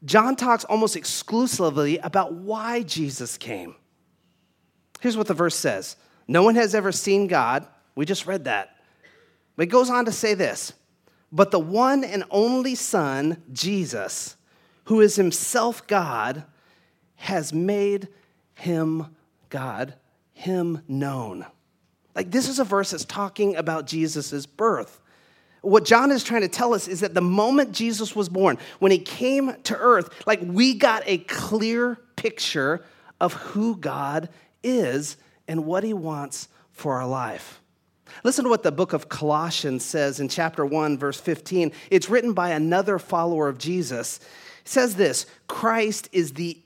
John 0.04 0.34
talks 0.34 0.64
almost 0.64 0.96
exclusively 0.96 1.98
about 1.98 2.32
why 2.32 2.82
Jesus 2.82 3.38
came. 3.38 3.76
Here's 4.98 5.16
what 5.16 5.28
the 5.28 5.34
verse 5.34 5.54
says 5.54 5.94
No 6.26 6.42
one 6.42 6.56
has 6.56 6.74
ever 6.74 6.90
seen 6.90 7.28
God. 7.28 7.68
We 7.94 8.04
just 8.04 8.26
read 8.26 8.46
that. 8.46 8.74
But 9.54 9.62
it 9.62 9.70
goes 9.70 9.90
on 9.90 10.06
to 10.06 10.12
say 10.12 10.34
this 10.34 10.72
But 11.30 11.52
the 11.52 11.60
one 11.60 12.02
and 12.02 12.24
only 12.32 12.74
Son, 12.74 13.44
Jesus, 13.52 14.34
who 14.88 15.02
is 15.02 15.16
himself 15.16 15.86
God, 15.86 16.44
has 17.16 17.52
made 17.52 18.08
him 18.54 19.14
God, 19.50 19.92
him 20.32 20.80
known. 20.88 21.44
Like 22.14 22.30
this 22.30 22.48
is 22.48 22.58
a 22.58 22.64
verse 22.64 22.92
that's 22.92 23.04
talking 23.04 23.54
about 23.54 23.86
Jesus' 23.86 24.46
birth. 24.46 25.02
What 25.60 25.84
John 25.84 26.10
is 26.10 26.24
trying 26.24 26.40
to 26.40 26.48
tell 26.48 26.72
us 26.72 26.88
is 26.88 27.00
that 27.00 27.12
the 27.12 27.20
moment 27.20 27.72
Jesus 27.72 28.16
was 28.16 28.30
born, 28.30 28.56
when 28.78 28.90
he 28.90 28.98
came 28.98 29.60
to 29.64 29.76
earth, 29.76 30.08
like 30.26 30.40
we 30.42 30.72
got 30.72 31.02
a 31.04 31.18
clear 31.18 31.98
picture 32.16 32.82
of 33.20 33.34
who 33.34 33.76
God 33.76 34.30
is 34.62 35.18
and 35.46 35.66
what 35.66 35.84
he 35.84 35.92
wants 35.92 36.48
for 36.72 36.94
our 36.94 37.06
life. 37.06 37.60
Listen 38.24 38.44
to 38.44 38.50
what 38.50 38.62
the 38.62 38.72
book 38.72 38.94
of 38.94 39.10
Colossians 39.10 39.84
says 39.84 40.18
in 40.18 40.30
chapter 40.30 40.64
1, 40.64 40.96
verse 40.96 41.20
15. 41.20 41.72
It's 41.90 42.08
written 42.08 42.32
by 42.32 42.52
another 42.52 42.98
follower 42.98 43.48
of 43.48 43.58
Jesus. 43.58 44.18
Says 44.68 44.96
this 44.96 45.24
Christ 45.46 46.10
is 46.12 46.34
the 46.34 46.60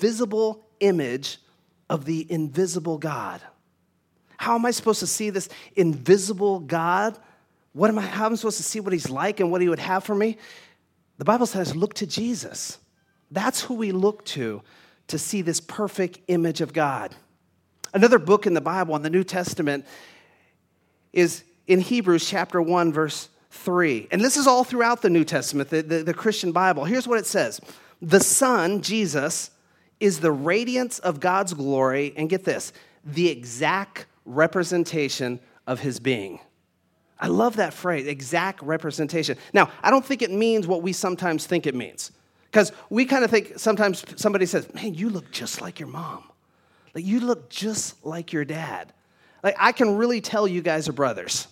visible 0.00 0.66
image 0.80 1.38
of 1.88 2.04
the 2.04 2.26
invisible 2.28 2.98
God. 2.98 3.40
How 4.38 4.56
am 4.56 4.66
I 4.66 4.72
supposed 4.72 4.98
to 4.98 5.06
see 5.06 5.30
this 5.30 5.48
invisible 5.76 6.58
God? 6.58 7.16
What 7.72 7.90
am 7.90 8.00
I, 8.00 8.02
how 8.02 8.26
am 8.26 8.32
I 8.32 8.34
supposed 8.34 8.56
to 8.56 8.64
see 8.64 8.80
what 8.80 8.92
he's 8.92 9.08
like 9.08 9.38
and 9.38 9.52
what 9.52 9.60
he 9.60 9.68
would 9.68 9.78
have 9.78 10.02
for 10.02 10.16
me? 10.16 10.36
The 11.18 11.24
Bible 11.24 11.46
says, 11.46 11.76
look 11.76 11.94
to 11.94 12.08
Jesus. 12.08 12.78
That's 13.30 13.60
who 13.60 13.74
we 13.74 13.92
look 13.92 14.24
to 14.26 14.60
to 15.06 15.16
see 15.16 15.40
this 15.40 15.60
perfect 15.60 16.18
image 16.26 16.60
of 16.60 16.72
God. 16.72 17.14
Another 17.92 18.18
book 18.18 18.48
in 18.48 18.54
the 18.54 18.60
Bible, 18.60 18.96
in 18.96 19.02
the 19.02 19.10
New 19.10 19.22
Testament, 19.22 19.86
is 21.12 21.44
in 21.68 21.78
Hebrews 21.78 22.28
chapter 22.28 22.60
1, 22.60 22.92
verse 22.92 23.28
3. 23.54 24.08
And 24.10 24.20
this 24.20 24.36
is 24.36 24.46
all 24.46 24.64
throughout 24.64 25.02
the 25.02 25.10
New 25.10 25.24
Testament, 25.24 25.70
the, 25.70 25.82
the, 25.82 26.02
the 26.02 26.14
Christian 26.14 26.52
Bible. 26.52 26.84
Here's 26.84 27.08
what 27.08 27.18
it 27.18 27.26
says 27.26 27.60
The 28.02 28.20
Son, 28.20 28.82
Jesus, 28.82 29.50
is 30.00 30.20
the 30.20 30.32
radiance 30.32 30.98
of 30.98 31.20
God's 31.20 31.54
glory, 31.54 32.12
and 32.16 32.28
get 32.28 32.44
this, 32.44 32.72
the 33.04 33.28
exact 33.28 34.06
representation 34.24 35.40
of 35.66 35.80
his 35.80 36.00
being. 36.00 36.40
I 37.18 37.28
love 37.28 37.56
that 37.56 37.72
phrase, 37.72 38.06
exact 38.06 38.60
representation. 38.62 39.38
Now, 39.52 39.70
I 39.82 39.90
don't 39.90 40.04
think 40.04 40.20
it 40.20 40.30
means 40.30 40.66
what 40.66 40.82
we 40.82 40.92
sometimes 40.92 41.46
think 41.46 41.66
it 41.66 41.74
means. 41.74 42.10
Because 42.46 42.72
we 42.90 43.04
kind 43.04 43.24
of 43.24 43.30
think 43.30 43.54
sometimes 43.56 44.04
somebody 44.16 44.46
says, 44.46 44.72
Man, 44.74 44.94
you 44.94 45.08
look 45.08 45.30
just 45.30 45.60
like 45.60 45.80
your 45.80 45.88
mom. 45.88 46.24
Like, 46.94 47.04
you 47.04 47.20
look 47.20 47.50
just 47.50 48.04
like 48.04 48.32
your 48.32 48.44
dad. 48.44 48.92
Like, 49.42 49.56
I 49.58 49.72
can 49.72 49.96
really 49.96 50.20
tell 50.20 50.46
you 50.46 50.62
guys 50.62 50.88
are 50.88 50.92
brothers. 50.92 51.48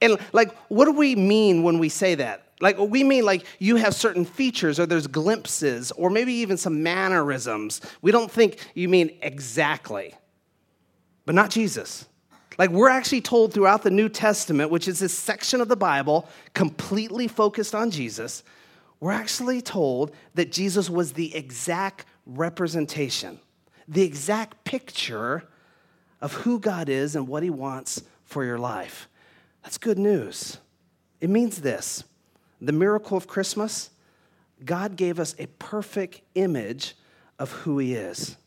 And, 0.00 0.18
like, 0.32 0.56
what 0.68 0.84
do 0.84 0.92
we 0.92 1.16
mean 1.16 1.62
when 1.62 1.78
we 1.78 1.88
say 1.88 2.14
that? 2.16 2.44
Like, 2.60 2.78
we 2.78 3.04
mean 3.04 3.24
like 3.24 3.44
you 3.58 3.76
have 3.76 3.94
certain 3.94 4.24
features, 4.24 4.80
or 4.80 4.86
there's 4.86 5.06
glimpses, 5.06 5.92
or 5.92 6.10
maybe 6.10 6.32
even 6.34 6.56
some 6.56 6.82
mannerisms. 6.82 7.80
We 8.02 8.10
don't 8.10 8.30
think 8.30 8.58
you 8.74 8.88
mean 8.88 9.16
exactly, 9.22 10.14
but 11.24 11.34
not 11.34 11.50
Jesus. 11.50 12.06
Like, 12.58 12.70
we're 12.70 12.88
actually 12.88 13.20
told 13.20 13.54
throughout 13.54 13.82
the 13.84 13.90
New 13.90 14.08
Testament, 14.08 14.70
which 14.70 14.88
is 14.88 14.98
this 14.98 15.16
section 15.16 15.60
of 15.60 15.68
the 15.68 15.76
Bible 15.76 16.28
completely 16.54 17.28
focused 17.28 17.74
on 17.74 17.92
Jesus, 17.92 18.42
we're 18.98 19.12
actually 19.12 19.62
told 19.62 20.10
that 20.34 20.50
Jesus 20.50 20.90
was 20.90 21.12
the 21.12 21.34
exact 21.36 22.04
representation, 22.26 23.38
the 23.86 24.02
exact 24.02 24.64
picture 24.64 25.44
of 26.20 26.32
who 26.32 26.58
God 26.58 26.88
is 26.88 27.14
and 27.14 27.28
what 27.28 27.44
He 27.44 27.50
wants 27.50 28.02
for 28.24 28.44
your 28.44 28.58
life. 28.58 29.08
That's 29.68 29.76
good 29.76 29.98
news. 29.98 30.56
It 31.20 31.28
means 31.28 31.60
this 31.60 32.02
the 32.58 32.72
miracle 32.72 33.18
of 33.18 33.26
Christmas, 33.26 33.90
God 34.64 34.96
gave 34.96 35.20
us 35.20 35.34
a 35.38 35.44
perfect 35.58 36.22
image 36.34 36.96
of 37.38 37.52
who 37.52 37.76
He 37.76 37.92
is. 37.92 38.38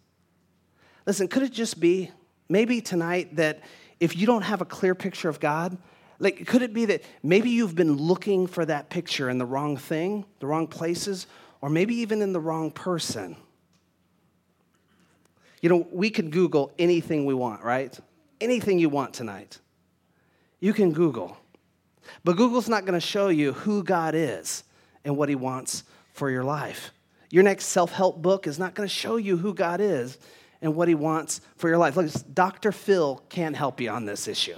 Listen, 1.06 1.28
could 1.28 1.44
it 1.44 1.52
just 1.52 1.80
be 1.80 2.10
maybe 2.50 2.82
tonight 2.82 3.36
that 3.36 3.62
if 4.00 4.18
you 4.18 4.26
don't 4.26 4.42
have 4.42 4.62
a 4.62 4.66
clear 4.66 4.96
picture 4.96 5.30
of 5.30 5.40
God, 5.40 5.78
like 6.18 6.48
could 6.48 6.64
it 6.64 6.74
be 6.74 6.86
that 6.86 7.04
maybe 7.22 7.52
you've 7.52 7.76
been 7.76 7.98
looking 7.98 8.48
for 8.48 8.66
that 8.66 8.90
picture 8.90 9.30
in 9.30 9.38
the 9.38 9.46
wrong 9.46 9.78
thing, 9.78 10.26
the 10.40 10.48
wrong 10.48 10.66
places, 10.66 11.28
or 11.62 11.70
maybe 11.70 11.94
even 11.98 12.24
in 12.24 12.34
the 12.34 12.40
wrong 12.40 12.72
person? 12.72 13.36
You 15.62 15.70
know, 15.70 15.88
we 15.92 16.10
could 16.10 16.32
Google 16.32 16.72
anything 16.80 17.26
we 17.26 17.36
want, 17.36 17.64
right? 17.64 17.96
Anything 18.40 18.80
you 18.80 18.90
want 18.90 19.14
tonight. 19.14 19.60
You 20.62 20.72
can 20.72 20.94
Google. 20.94 21.36
But 22.24 22.38
Google's 22.38 22.70
not 22.70 22.86
going 22.86 23.00
to 23.00 23.06
show 23.06 23.28
you 23.28 23.52
who 23.52 23.84
God 23.84 24.16
is 24.16 24.64
and 25.04 25.18
what 25.18 25.28
He 25.28 25.36
wants 25.36 25.84
for 26.14 26.30
your 26.30 26.44
life. 26.44 26.92
Your 27.30 27.44
next 27.44 27.66
self 27.66 27.92
help 27.92 28.22
book 28.22 28.48
is 28.48 28.60
not 28.60 28.76
going 28.76 28.88
to 28.88 28.94
show 28.94 29.18
you 29.18 29.38
who 29.38 29.54
God 29.54 29.82
is 29.82 30.18
and 30.62 30.76
what 30.76 30.88
He 30.88 30.96
wants 30.96 31.42
for 31.58 31.68
your 31.68 31.78
life. 31.78 31.98
Look, 31.98 32.10
Dr. 32.34 32.72
Phil 32.72 33.22
can't 33.30 33.56
help 33.56 33.82
you 33.82 33.90
on 33.90 34.06
this 34.06 34.28
issue. 34.28 34.58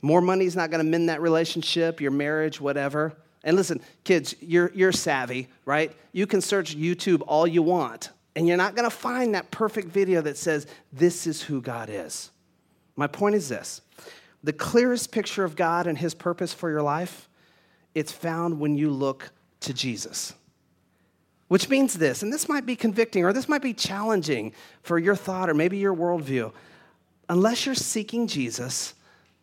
More 0.00 0.20
money 0.20 0.46
is 0.46 0.56
not 0.56 0.70
going 0.70 0.84
to 0.84 0.90
mend 0.90 1.08
that 1.08 1.20
relationship, 1.20 2.00
your 2.00 2.10
marriage, 2.10 2.60
whatever. 2.60 3.14
And 3.44 3.56
listen, 3.56 3.80
kids, 4.04 4.34
you're, 4.40 4.70
you're 4.74 4.92
savvy, 4.92 5.48
right? 5.64 5.92
You 6.12 6.26
can 6.26 6.40
search 6.40 6.76
YouTube 6.76 7.22
all 7.26 7.46
you 7.46 7.62
want, 7.62 8.10
and 8.36 8.46
you're 8.46 8.56
not 8.56 8.76
going 8.76 8.88
to 8.88 8.94
find 8.94 9.34
that 9.34 9.50
perfect 9.50 9.88
video 9.88 10.20
that 10.22 10.36
says, 10.36 10.66
This 10.92 11.26
is 11.26 11.42
who 11.42 11.60
God 11.60 11.88
is. 11.90 12.30
My 12.94 13.06
point 13.06 13.34
is 13.34 13.48
this 13.48 13.80
the 14.42 14.52
clearest 14.52 15.12
picture 15.12 15.44
of 15.44 15.56
God 15.56 15.86
and 15.86 15.96
his 15.96 16.14
purpose 16.14 16.52
for 16.52 16.70
your 16.70 16.82
life, 16.82 17.28
it's 17.94 18.12
found 18.12 18.58
when 18.58 18.76
you 18.76 18.90
look 18.90 19.30
to 19.60 19.72
Jesus. 19.72 20.34
Which 21.48 21.68
means 21.68 21.94
this, 21.94 22.22
and 22.22 22.32
this 22.32 22.48
might 22.48 22.64
be 22.64 22.76
convicting 22.76 23.24
or 23.24 23.32
this 23.32 23.48
might 23.48 23.62
be 23.62 23.74
challenging 23.74 24.52
for 24.82 24.98
your 24.98 25.14
thought 25.14 25.50
or 25.50 25.54
maybe 25.54 25.76
your 25.76 25.94
worldview. 25.94 26.52
Unless 27.28 27.66
you're 27.66 27.74
seeking 27.74 28.26
Jesus, 28.26 28.94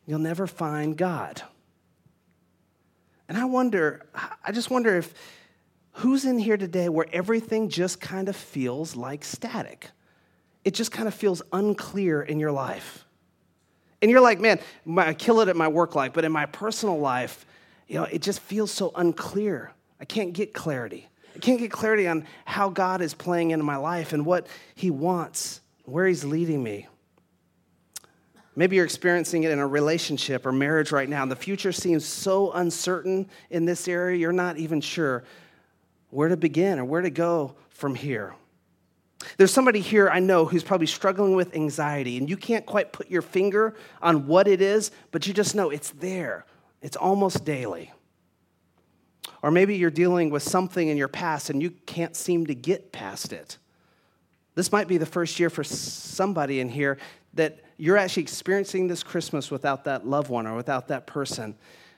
you'll 0.07 0.19
never 0.19 0.47
find 0.47 0.97
God. 0.97 1.41
And 3.27 3.37
I 3.37 3.45
wonder, 3.45 4.07
I 4.43 4.51
just 4.51 4.71
wonder 4.71 4.97
if 4.97 5.13
who's 5.91 6.25
in 6.25 6.39
here 6.39 6.57
today 6.57 6.89
where 6.89 7.05
everything 7.13 7.69
just 7.69 8.01
kind 8.01 8.27
of 8.27 8.35
feels 8.35 8.95
like 8.95 9.23
static? 9.23 9.91
It 10.65 10.73
just 10.73 10.91
kind 10.91 11.07
of 11.07 11.13
feels 11.13 11.43
unclear 11.53 12.23
in 12.23 12.39
your 12.39 12.51
life. 12.51 13.05
And 14.01 14.09
you're 14.09 14.21
like, 14.21 14.39
man, 14.39 14.59
I 14.97 15.13
kill 15.13 15.41
it 15.41 15.49
at 15.49 15.55
my 15.55 15.67
work 15.67 15.95
life, 15.95 16.13
but 16.13 16.23
in 16.23 16.31
my 16.31 16.45
personal 16.45 16.99
life, 16.99 17.45
you 17.87 17.95
know, 17.95 18.03
it 18.03 18.21
just 18.21 18.39
feels 18.39 18.71
so 18.71 18.91
unclear. 18.95 19.71
I 19.99 20.05
can't 20.05 20.33
get 20.33 20.53
clarity. 20.53 21.09
I 21.35 21.39
can't 21.39 21.59
get 21.59 21.71
clarity 21.71 22.07
on 22.07 22.25
how 22.45 22.69
God 22.69 23.01
is 23.01 23.13
playing 23.13 23.51
into 23.51 23.65
my 23.65 23.75
life 23.75 24.13
and 24.13 24.25
what 24.25 24.47
He 24.75 24.89
wants, 24.89 25.61
where 25.83 26.07
He's 26.07 26.23
leading 26.23 26.63
me. 26.63 26.87
Maybe 28.55 28.75
you're 28.75 28.85
experiencing 28.85 29.43
it 29.43 29.51
in 29.51 29.59
a 29.59 29.67
relationship 29.67 30.45
or 30.45 30.51
marriage 30.51 30.91
right 30.91 31.07
now. 31.07 31.23
and 31.23 31.31
The 31.31 31.35
future 31.35 31.71
seems 31.71 32.05
so 32.05 32.51
uncertain 32.51 33.29
in 33.49 33.65
this 33.65 33.87
area, 33.87 34.17
you're 34.17 34.33
not 34.33 34.57
even 34.57 34.81
sure 34.81 35.23
where 36.09 36.27
to 36.27 36.37
begin 36.37 36.79
or 36.79 36.85
where 36.85 37.01
to 37.01 37.09
go 37.09 37.55
from 37.69 37.95
here. 37.95 38.35
There's 39.37 39.51
somebody 39.51 39.81
here 39.81 40.09
I 40.09 40.19
know 40.19 40.45
who's 40.45 40.63
probably 40.63 40.87
struggling 40.87 41.35
with 41.35 41.55
anxiety, 41.55 42.17
and 42.17 42.29
you 42.29 42.37
can't 42.37 42.65
quite 42.65 42.93
put 42.93 43.09
your 43.09 43.21
finger 43.21 43.75
on 44.01 44.27
what 44.27 44.47
it 44.47 44.61
is, 44.61 44.91
but 45.11 45.27
you 45.27 45.33
just 45.33 45.55
know 45.55 45.69
it's 45.69 45.91
there. 45.91 46.45
It's 46.81 46.95
almost 46.95 47.43
daily. 47.43 47.91
Or 49.41 49.51
maybe 49.51 49.75
you're 49.75 49.91
dealing 49.91 50.29
with 50.29 50.43
something 50.43 50.87
in 50.87 50.97
your 50.97 51.07
past 51.07 51.49
and 51.49 51.61
you 51.61 51.71
can't 51.71 52.15
seem 52.15 52.47
to 52.47 52.55
get 52.55 52.91
past 52.91 53.31
it. 53.31 53.57
This 54.55 54.71
might 54.71 54.87
be 54.87 54.97
the 54.97 55.05
first 55.05 55.39
year 55.39 55.49
for 55.49 55.63
somebody 55.63 56.59
in 56.59 56.69
here 56.69 56.97
that 57.35 57.59
you're 57.77 57.97
actually 57.97 58.23
experiencing 58.23 58.87
this 58.87 59.03
Christmas 59.03 59.49
without 59.49 59.85
that 59.85 60.05
loved 60.05 60.29
one 60.29 60.45
or 60.47 60.55
without 60.55 60.89
that 60.89 61.07
person 61.07 61.55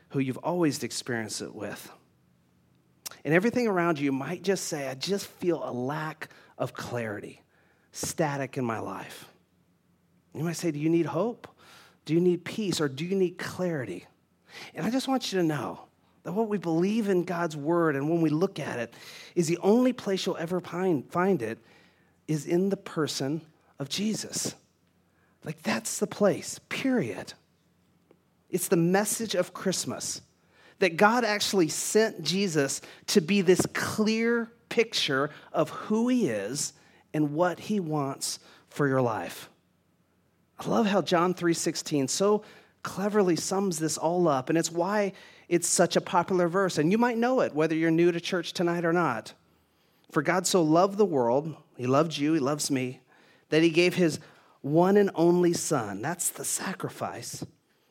who 0.09 0.19
you've 0.19 0.37
always 0.37 0.83
experienced 0.83 1.41
it 1.41 1.55
with. 1.55 1.91
And 3.23 3.33
everything 3.33 3.67
around 3.67 3.99
you 3.99 4.11
might 4.11 4.43
just 4.43 4.65
say, 4.65 4.87
I 4.87 4.93
just 4.93 5.25
feel 5.25 5.61
a 5.63 5.71
lack 5.71 6.29
of 6.61 6.73
clarity, 6.73 7.41
static 7.91 8.55
in 8.55 8.63
my 8.63 8.79
life. 8.79 9.27
You 10.33 10.43
might 10.43 10.55
say, 10.55 10.71
Do 10.71 10.79
you 10.79 10.89
need 10.89 11.07
hope? 11.07 11.47
Do 12.05 12.13
you 12.13 12.21
need 12.21 12.45
peace? 12.45 12.79
Or 12.79 12.87
do 12.87 13.03
you 13.03 13.15
need 13.15 13.37
clarity? 13.37 14.05
And 14.75 14.85
I 14.85 14.91
just 14.91 15.07
want 15.07 15.33
you 15.33 15.39
to 15.39 15.45
know 15.45 15.81
That 16.23 16.33
what 16.33 16.47
we 16.47 16.57
believe 16.57 17.09
in 17.09 17.23
God's 17.23 17.57
word 17.57 17.95
and 17.95 18.09
when 18.09 18.21
we 18.21 18.29
look 18.29 18.59
at 18.59 18.79
it 18.79 18.93
is 19.35 19.47
the 19.47 19.57
only 19.57 19.91
place 19.91 20.25
you'll 20.25 20.37
ever 20.37 20.61
find, 20.61 21.41
it 21.41 21.57
is 22.27 22.45
in 22.45 22.69
the 22.69 22.77
person 22.77 23.41
of 23.79 23.89
Jesus. 23.89 24.55
Like 25.43 25.63
that's 25.63 25.97
the 25.97 26.07
place, 26.07 26.59
period. 26.69 27.33
It's 28.51 28.67
the 28.67 28.77
message 28.77 29.33
of 29.33 29.53
Christmas 29.53 30.21
that 30.77 30.95
God 30.97 31.23
actually 31.23 31.69
sent 31.69 32.23
Jesus 32.23 32.81
to 33.07 33.21
be 33.21 33.41
this 33.41 33.65
clear 33.73 34.51
picture 34.71 35.29
of 35.51 35.69
who 35.69 36.07
he 36.07 36.29
is 36.29 36.73
and 37.13 37.33
what 37.33 37.59
he 37.59 37.79
wants 37.79 38.39
for 38.69 38.87
your 38.87 39.01
life. 39.01 39.49
I 40.57 40.67
love 40.67 40.85
how 40.87 41.01
John 41.01 41.33
3:16 41.33 42.07
so 42.07 42.41
cleverly 42.83 43.35
sums 43.35 43.77
this 43.77 43.97
all 43.97 44.27
up 44.27 44.49
and 44.49 44.57
it's 44.57 44.71
why 44.71 45.11
it's 45.49 45.67
such 45.67 45.95
a 45.95 46.01
popular 46.01 46.47
verse 46.47 46.77
and 46.77 46.91
you 46.91 46.97
might 46.97 47.17
know 47.17 47.41
it 47.41 47.53
whether 47.53 47.75
you're 47.75 47.91
new 47.91 48.11
to 48.11 48.19
church 48.19 48.53
tonight 48.53 48.85
or 48.85 48.93
not. 48.93 49.33
For 50.09 50.21
God 50.21 50.47
so 50.47 50.63
loved 50.63 50.97
the 50.97 51.05
world, 51.05 51.55
he 51.77 51.85
loved 51.85 52.17
you, 52.17 52.33
he 52.33 52.39
loves 52.39 52.71
me, 52.71 53.01
that 53.49 53.61
he 53.61 53.69
gave 53.69 53.95
his 53.95 54.19
one 54.61 54.97
and 54.97 55.11
only 55.15 55.53
son. 55.53 56.01
That's 56.01 56.29
the 56.29 56.45
sacrifice 56.45 57.43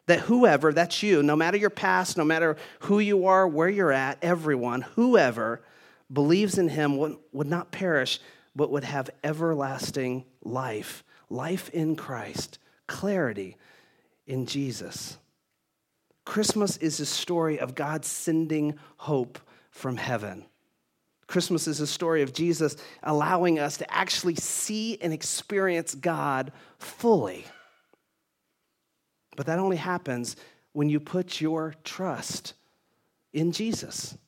that 0.07 0.21
whoever, 0.21 0.73
that's 0.73 1.05
you, 1.05 1.23
no 1.23 1.37
matter 1.37 1.57
your 1.57 1.71
past, 1.71 2.17
no 2.17 2.25
matter 2.25 2.57
who 2.81 2.99
you 2.99 3.27
are, 3.27 3.47
where 3.47 3.69
you're 3.69 3.93
at, 3.93 4.19
everyone, 4.23 4.83
whoever 4.83 5.63
believes 6.13 6.59
in 6.59 6.69
him 6.69 6.97
would, 6.97 7.17
would 7.33 7.47
not 7.47 7.71
perish, 7.71 8.21
but 8.55 8.71
would 8.71 8.85
have 8.85 9.11
everlasting 9.23 10.25
life. 10.43 11.05
Life 11.29 11.69
in 11.71 11.95
Christ, 11.97 12.59
clarity 12.87 13.57
in 14.27 14.47
Jesus. 14.47 15.17
Christmas 16.25 16.77
is 16.79 17.01
a 17.01 17.07
story 17.07 17.59
of 17.59 17.75
God 17.75 18.05
sending 18.05 18.79
hope 18.97 19.39
from 19.71 19.97
heaven. 19.97 20.45
Christmas 21.27 21.69
is 21.69 21.81
a 21.81 21.87
story 21.87 22.23
of 22.23 22.33
Jesus 22.33 22.77
allowing 23.05 23.61
us 23.61 23.77
to 23.77 23.95
actually 23.95 24.35
see 24.35 24.99
and 25.01 25.13
experience 25.13 25.95
God 25.95 26.53
fully. 26.79 27.45
But 29.37 29.47
that 29.47 29.61
only 29.61 29.77
happens 29.77 30.35
when 30.73 30.89
you 30.89 30.99
put 30.99 31.41
your 31.41 31.75
trust 31.85 32.55
in 33.33 33.53
Jesus. 33.53 34.19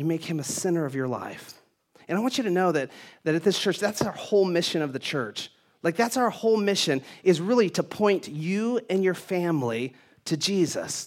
You 0.00 0.06
make 0.06 0.24
him 0.24 0.40
a 0.40 0.44
center 0.44 0.86
of 0.86 0.94
your 0.94 1.06
life. 1.06 1.60
And 2.08 2.16
I 2.16 2.22
want 2.22 2.38
you 2.38 2.44
to 2.44 2.50
know 2.50 2.72
that, 2.72 2.90
that 3.24 3.34
at 3.34 3.42
this 3.42 3.58
church, 3.58 3.78
that's 3.78 4.00
our 4.00 4.12
whole 4.12 4.46
mission 4.46 4.80
of 4.80 4.94
the 4.94 4.98
church. 4.98 5.52
Like, 5.82 5.94
that's 5.94 6.16
our 6.16 6.30
whole 6.30 6.56
mission, 6.56 7.02
is 7.22 7.38
really 7.38 7.68
to 7.68 7.82
point 7.82 8.26
you 8.26 8.80
and 8.88 9.04
your 9.04 9.12
family 9.12 9.92
to 10.24 10.38
Jesus, 10.38 11.06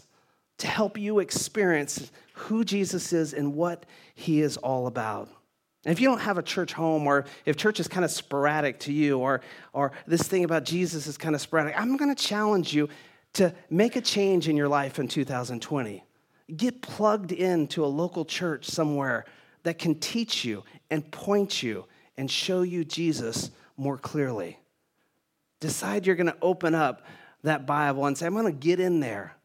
to 0.60 0.68
help 0.68 1.00
you 1.00 1.18
experience 1.18 2.12
who 2.34 2.64
Jesus 2.64 3.14
is 3.14 3.34
and 3.34 3.56
what 3.56 3.88
he 4.14 4.42
is 4.42 4.58
all 4.58 4.86
about. 4.86 5.28
And 5.86 5.92
if 5.92 6.00
you 6.00 6.08
don't 6.08 6.22
have 6.22 6.38
a 6.38 6.44
church 6.44 6.74
home, 6.74 7.08
or 7.08 7.26
if 7.48 7.58
church 7.58 7.80
is 7.80 7.88
kind 7.88 8.06
of 8.06 8.12
sporadic 8.12 8.80
to 8.82 8.94
you, 8.94 9.18
or, 9.18 9.42
or 9.74 9.92
this 10.06 10.22
thing 10.22 10.44
about 10.44 10.66
Jesus 10.66 11.08
is 11.08 11.18
kind 11.18 11.34
of 11.34 11.42
sporadic, 11.42 11.74
I'm 11.82 11.98
going 11.98 12.14
to 12.14 12.24
challenge 12.24 12.76
you 12.76 12.90
to 13.34 13.56
make 13.72 13.96
a 13.96 14.02
change 14.02 14.48
in 14.48 14.56
your 14.56 14.68
life 14.68 15.00
in 15.00 15.08
2020. 15.08 16.04
Get 16.56 16.82
plugged 16.82 17.32
into 17.32 17.84
a 17.84 17.88
local 17.88 18.26
church 18.26 18.66
somewhere 18.66 19.26
that 19.64 19.78
can 19.78 19.96
teach 19.96 20.44
you 20.44 20.64
and 20.90 21.10
point 21.12 21.64
you 21.64 21.86
and 22.18 22.30
show 22.30 22.62
you 22.62 22.84
Jesus 22.84 23.50
more 23.78 23.98
clearly. 23.98 24.60
Decide 25.60 26.06
you're 26.06 26.16
going 26.16 26.28
to 26.28 26.38
open 26.42 26.76
up 26.76 27.06
that 27.44 27.66
Bible 27.66 28.06
and 28.06 28.18
say, 28.18 28.26
I'm 28.26 28.34
going 28.34 28.46
to 28.46 28.52
get 28.52 28.80
in 28.80 29.00
there. 29.00 29.36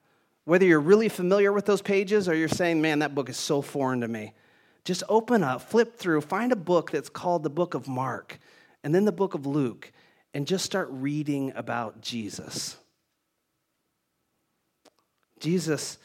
Whether 0.44 0.66
you're 0.66 0.80
really 0.80 1.08
familiar 1.08 1.52
with 1.52 1.66
those 1.66 1.82
pages 1.82 2.28
or 2.28 2.34
you're 2.34 2.48
saying, 2.48 2.80
man, 2.80 3.00
that 3.00 3.14
book 3.14 3.28
is 3.28 3.36
so 3.36 3.62
foreign 3.62 4.00
to 4.00 4.08
me 4.08 4.34
just 4.88 5.02
open 5.06 5.44
up, 5.44 5.60
flip 5.60 5.98
through, 5.98 6.22
find 6.22 6.50
a 6.50 6.56
book 6.56 6.90
that's 6.90 7.10
called 7.10 7.42
the 7.42 7.50
book 7.50 7.74
of 7.74 7.86
Mark 7.86 8.40
and 8.82 8.94
then 8.94 9.04
the 9.04 9.12
book 9.12 9.34
of 9.34 9.44
Luke, 9.44 9.92
and 10.32 10.46
just 10.46 10.64
start 10.64 10.88
reading 10.90 11.52
about 11.54 12.00
Jesus. 12.00 12.78
Jesus 15.40 15.98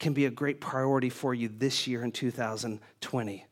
can 0.00 0.14
be 0.14 0.24
a 0.24 0.30
great 0.30 0.60
priority 0.60 1.10
for 1.10 1.34
you 1.34 1.48
this 1.48 1.86
year 1.86 2.02
in 2.02 2.10
2020. 2.10 3.46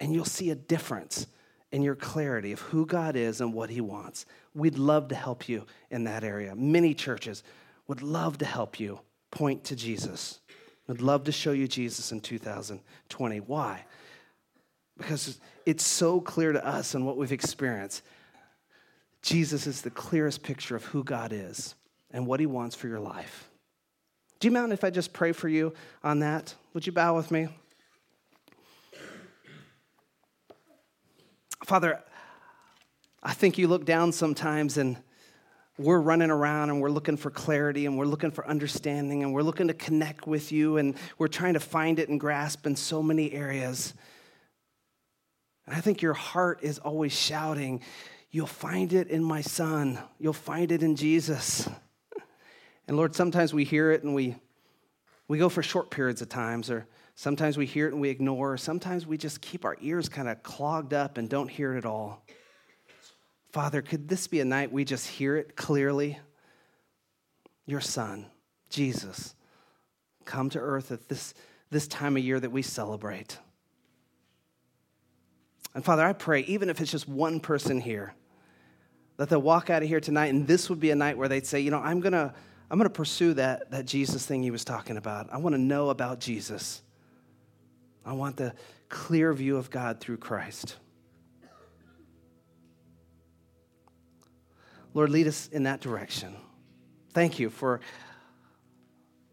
And 0.00 0.12
you'll 0.12 0.24
see 0.24 0.50
a 0.50 0.54
difference 0.54 1.26
in 1.70 1.82
your 1.82 1.94
clarity 1.94 2.52
of 2.52 2.60
who 2.60 2.84
God 2.84 3.16
is 3.16 3.40
and 3.40 3.54
what 3.54 3.70
He 3.70 3.80
wants. 3.80 4.26
We'd 4.54 4.78
love 4.78 5.08
to 5.08 5.14
help 5.14 5.48
you 5.48 5.64
in 5.90 6.04
that 6.04 6.24
area. 6.24 6.54
Many 6.54 6.94
churches 6.94 7.42
would 7.86 8.02
love 8.02 8.38
to 8.38 8.44
help 8.44 8.80
you 8.80 9.00
point 9.30 9.64
to 9.64 9.76
Jesus. 9.76 10.40
I'd 10.88 11.00
love 11.00 11.24
to 11.24 11.32
show 11.32 11.52
you 11.52 11.68
Jesus 11.68 12.12
in 12.12 12.20
2020. 12.20 13.40
Why? 13.40 13.84
Because 14.96 15.38
it's 15.66 15.86
so 15.86 16.20
clear 16.20 16.52
to 16.52 16.66
us 16.66 16.94
and 16.94 17.06
what 17.06 17.16
we've 17.16 17.32
experienced. 17.32 18.02
Jesus 19.22 19.66
is 19.66 19.82
the 19.82 19.90
clearest 19.90 20.42
picture 20.42 20.74
of 20.74 20.84
who 20.86 21.04
God 21.04 21.32
is 21.32 21.74
and 22.10 22.26
what 22.26 22.40
he 22.40 22.46
wants 22.46 22.74
for 22.74 22.88
your 22.88 23.00
life. 23.00 23.47
Do 24.40 24.46
you 24.46 24.52
mind 24.52 24.72
if 24.72 24.84
I 24.84 24.90
just 24.90 25.12
pray 25.12 25.32
for 25.32 25.48
you 25.48 25.74
on 26.04 26.20
that? 26.20 26.54
Would 26.72 26.86
you 26.86 26.92
bow 26.92 27.16
with 27.16 27.30
me? 27.30 27.48
Father, 31.64 32.00
I 33.22 33.34
think 33.34 33.58
you 33.58 33.66
look 33.66 33.84
down 33.84 34.12
sometimes 34.12 34.78
and 34.78 34.96
we're 35.76 36.00
running 36.00 36.30
around 36.30 36.70
and 36.70 36.80
we're 36.80 36.90
looking 36.90 37.16
for 37.16 37.30
clarity 37.30 37.86
and 37.86 37.98
we're 37.98 38.06
looking 38.06 38.30
for 38.30 38.46
understanding 38.46 39.22
and 39.22 39.32
we're 39.32 39.42
looking 39.42 39.68
to 39.68 39.74
connect 39.74 40.26
with 40.26 40.52
you 40.52 40.76
and 40.76 40.94
we're 41.18 41.28
trying 41.28 41.54
to 41.54 41.60
find 41.60 41.98
it 41.98 42.08
and 42.08 42.20
grasp 42.20 42.66
in 42.66 42.76
so 42.76 43.02
many 43.02 43.32
areas. 43.32 43.92
And 45.66 45.74
I 45.74 45.80
think 45.80 46.00
your 46.00 46.14
heart 46.14 46.60
is 46.62 46.78
always 46.78 47.12
shouting, 47.12 47.82
You'll 48.30 48.46
find 48.46 48.92
it 48.92 49.08
in 49.08 49.24
my 49.24 49.40
son, 49.40 49.98
you'll 50.18 50.32
find 50.32 50.70
it 50.70 50.82
in 50.82 50.96
Jesus. 50.96 51.68
And 52.88 52.96
Lord, 52.96 53.14
sometimes 53.14 53.52
we 53.52 53.64
hear 53.64 53.92
it 53.92 54.02
and 54.02 54.14
we, 54.14 54.34
we 55.28 55.36
go 55.36 55.50
for 55.50 55.62
short 55.62 55.90
periods 55.90 56.22
of 56.22 56.30
times, 56.30 56.70
or 56.70 56.86
sometimes 57.14 57.58
we 57.58 57.66
hear 57.66 57.86
it 57.86 57.92
and 57.92 58.00
we 58.00 58.08
ignore, 58.08 58.54
or 58.54 58.56
sometimes 58.56 59.06
we 59.06 59.18
just 59.18 59.42
keep 59.42 59.66
our 59.66 59.76
ears 59.82 60.08
kind 60.08 60.26
of 60.26 60.42
clogged 60.42 60.94
up 60.94 61.18
and 61.18 61.28
don't 61.28 61.48
hear 61.48 61.74
it 61.74 61.78
at 61.78 61.84
all. 61.84 62.24
Father, 63.52 63.82
could 63.82 64.08
this 64.08 64.26
be 64.26 64.40
a 64.40 64.44
night 64.44 64.72
we 64.72 64.86
just 64.86 65.06
hear 65.06 65.36
it 65.36 65.54
clearly? 65.54 66.18
Your 67.66 67.82
son, 67.82 68.24
Jesus, 68.70 69.34
come 70.24 70.48
to 70.50 70.58
earth 70.58 70.90
at 70.90 71.10
this, 71.10 71.34
this 71.70 71.86
time 71.88 72.16
of 72.16 72.24
year 72.24 72.40
that 72.40 72.50
we 72.50 72.62
celebrate. 72.62 73.36
And 75.74 75.84
Father, 75.84 76.06
I 76.06 76.14
pray, 76.14 76.40
even 76.44 76.70
if 76.70 76.80
it's 76.80 76.90
just 76.90 77.06
one 77.06 77.40
person 77.40 77.82
here, 77.82 78.14
that 79.18 79.28
they'll 79.28 79.42
walk 79.42 79.68
out 79.68 79.82
of 79.82 79.88
here 79.88 80.00
tonight 80.00 80.28
and 80.28 80.46
this 80.46 80.70
would 80.70 80.80
be 80.80 80.90
a 80.90 80.96
night 80.96 81.18
where 81.18 81.28
they'd 81.28 81.46
say, 81.46 81.60
you 81.60 81.70
know, 81.70 81.80
I'm 81.80 82.00
gonna, 82.00 82.34
I'm 82.70 82.78
gonna 82.78 82.90
pursue 82.90 83.34
that, 83.34 83.70
that 83.70 83.86
Jesus 83.86 84.26
thing 84.26 84.42
he 84.42 84.50
was 84.50 84.64
talking 84.64 84.96
about. 84.96 85.32
I 85.32 85.38
wanna 85.38 85.58
know 85.58 85.90
about 85.90 86.20
Jesus. 86.20 86.82
I 88.04 88.12
want 88.12 88.36
the 88.36 88.54
clear 88.88 89.32
view 89.32 89.56
of 89.56 89.70
God 89.70 90.00
through 90.00 90.18
Christ. 90.18 90.76
Lord, 94.94 95.10
lead 95.10 95.26
us 95.26 95.48
in 95.48 95.64
that 95.64 95.80
direction. 95.80 96.34
Thank 97.12 97.38
you 97.38 97.50
for 97.50 97.80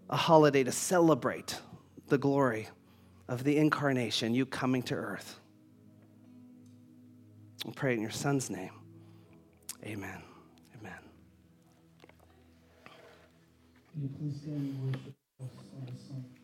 a 0.10 0.18
holiday 0.18 0.64
to 0.64 0.72
celebrate 0.72 1.60
the 2.08 2.18
glory 2.18 2.68
of 3.28 3.44
the 3.44 3.58
incarnation, 3.58 4.34
you 4.34 4.46
coming 4.46 4.84
to 4.84 4.96
earth. 4.96 5.40
We 7.66 7.74
pray 7.74 7.94
in 7.94 8.02
your 8.02 8.12
son's 8.12 8.50
name. 8.50 8.72
Amen. 9.84 10.22
You 14.02 14.10
please 14.20 14.42
stand 14.42 14.58
and 14.60 14.86
worship 14.86 15.16
us 15.42 15.50
the? 16.10 16.35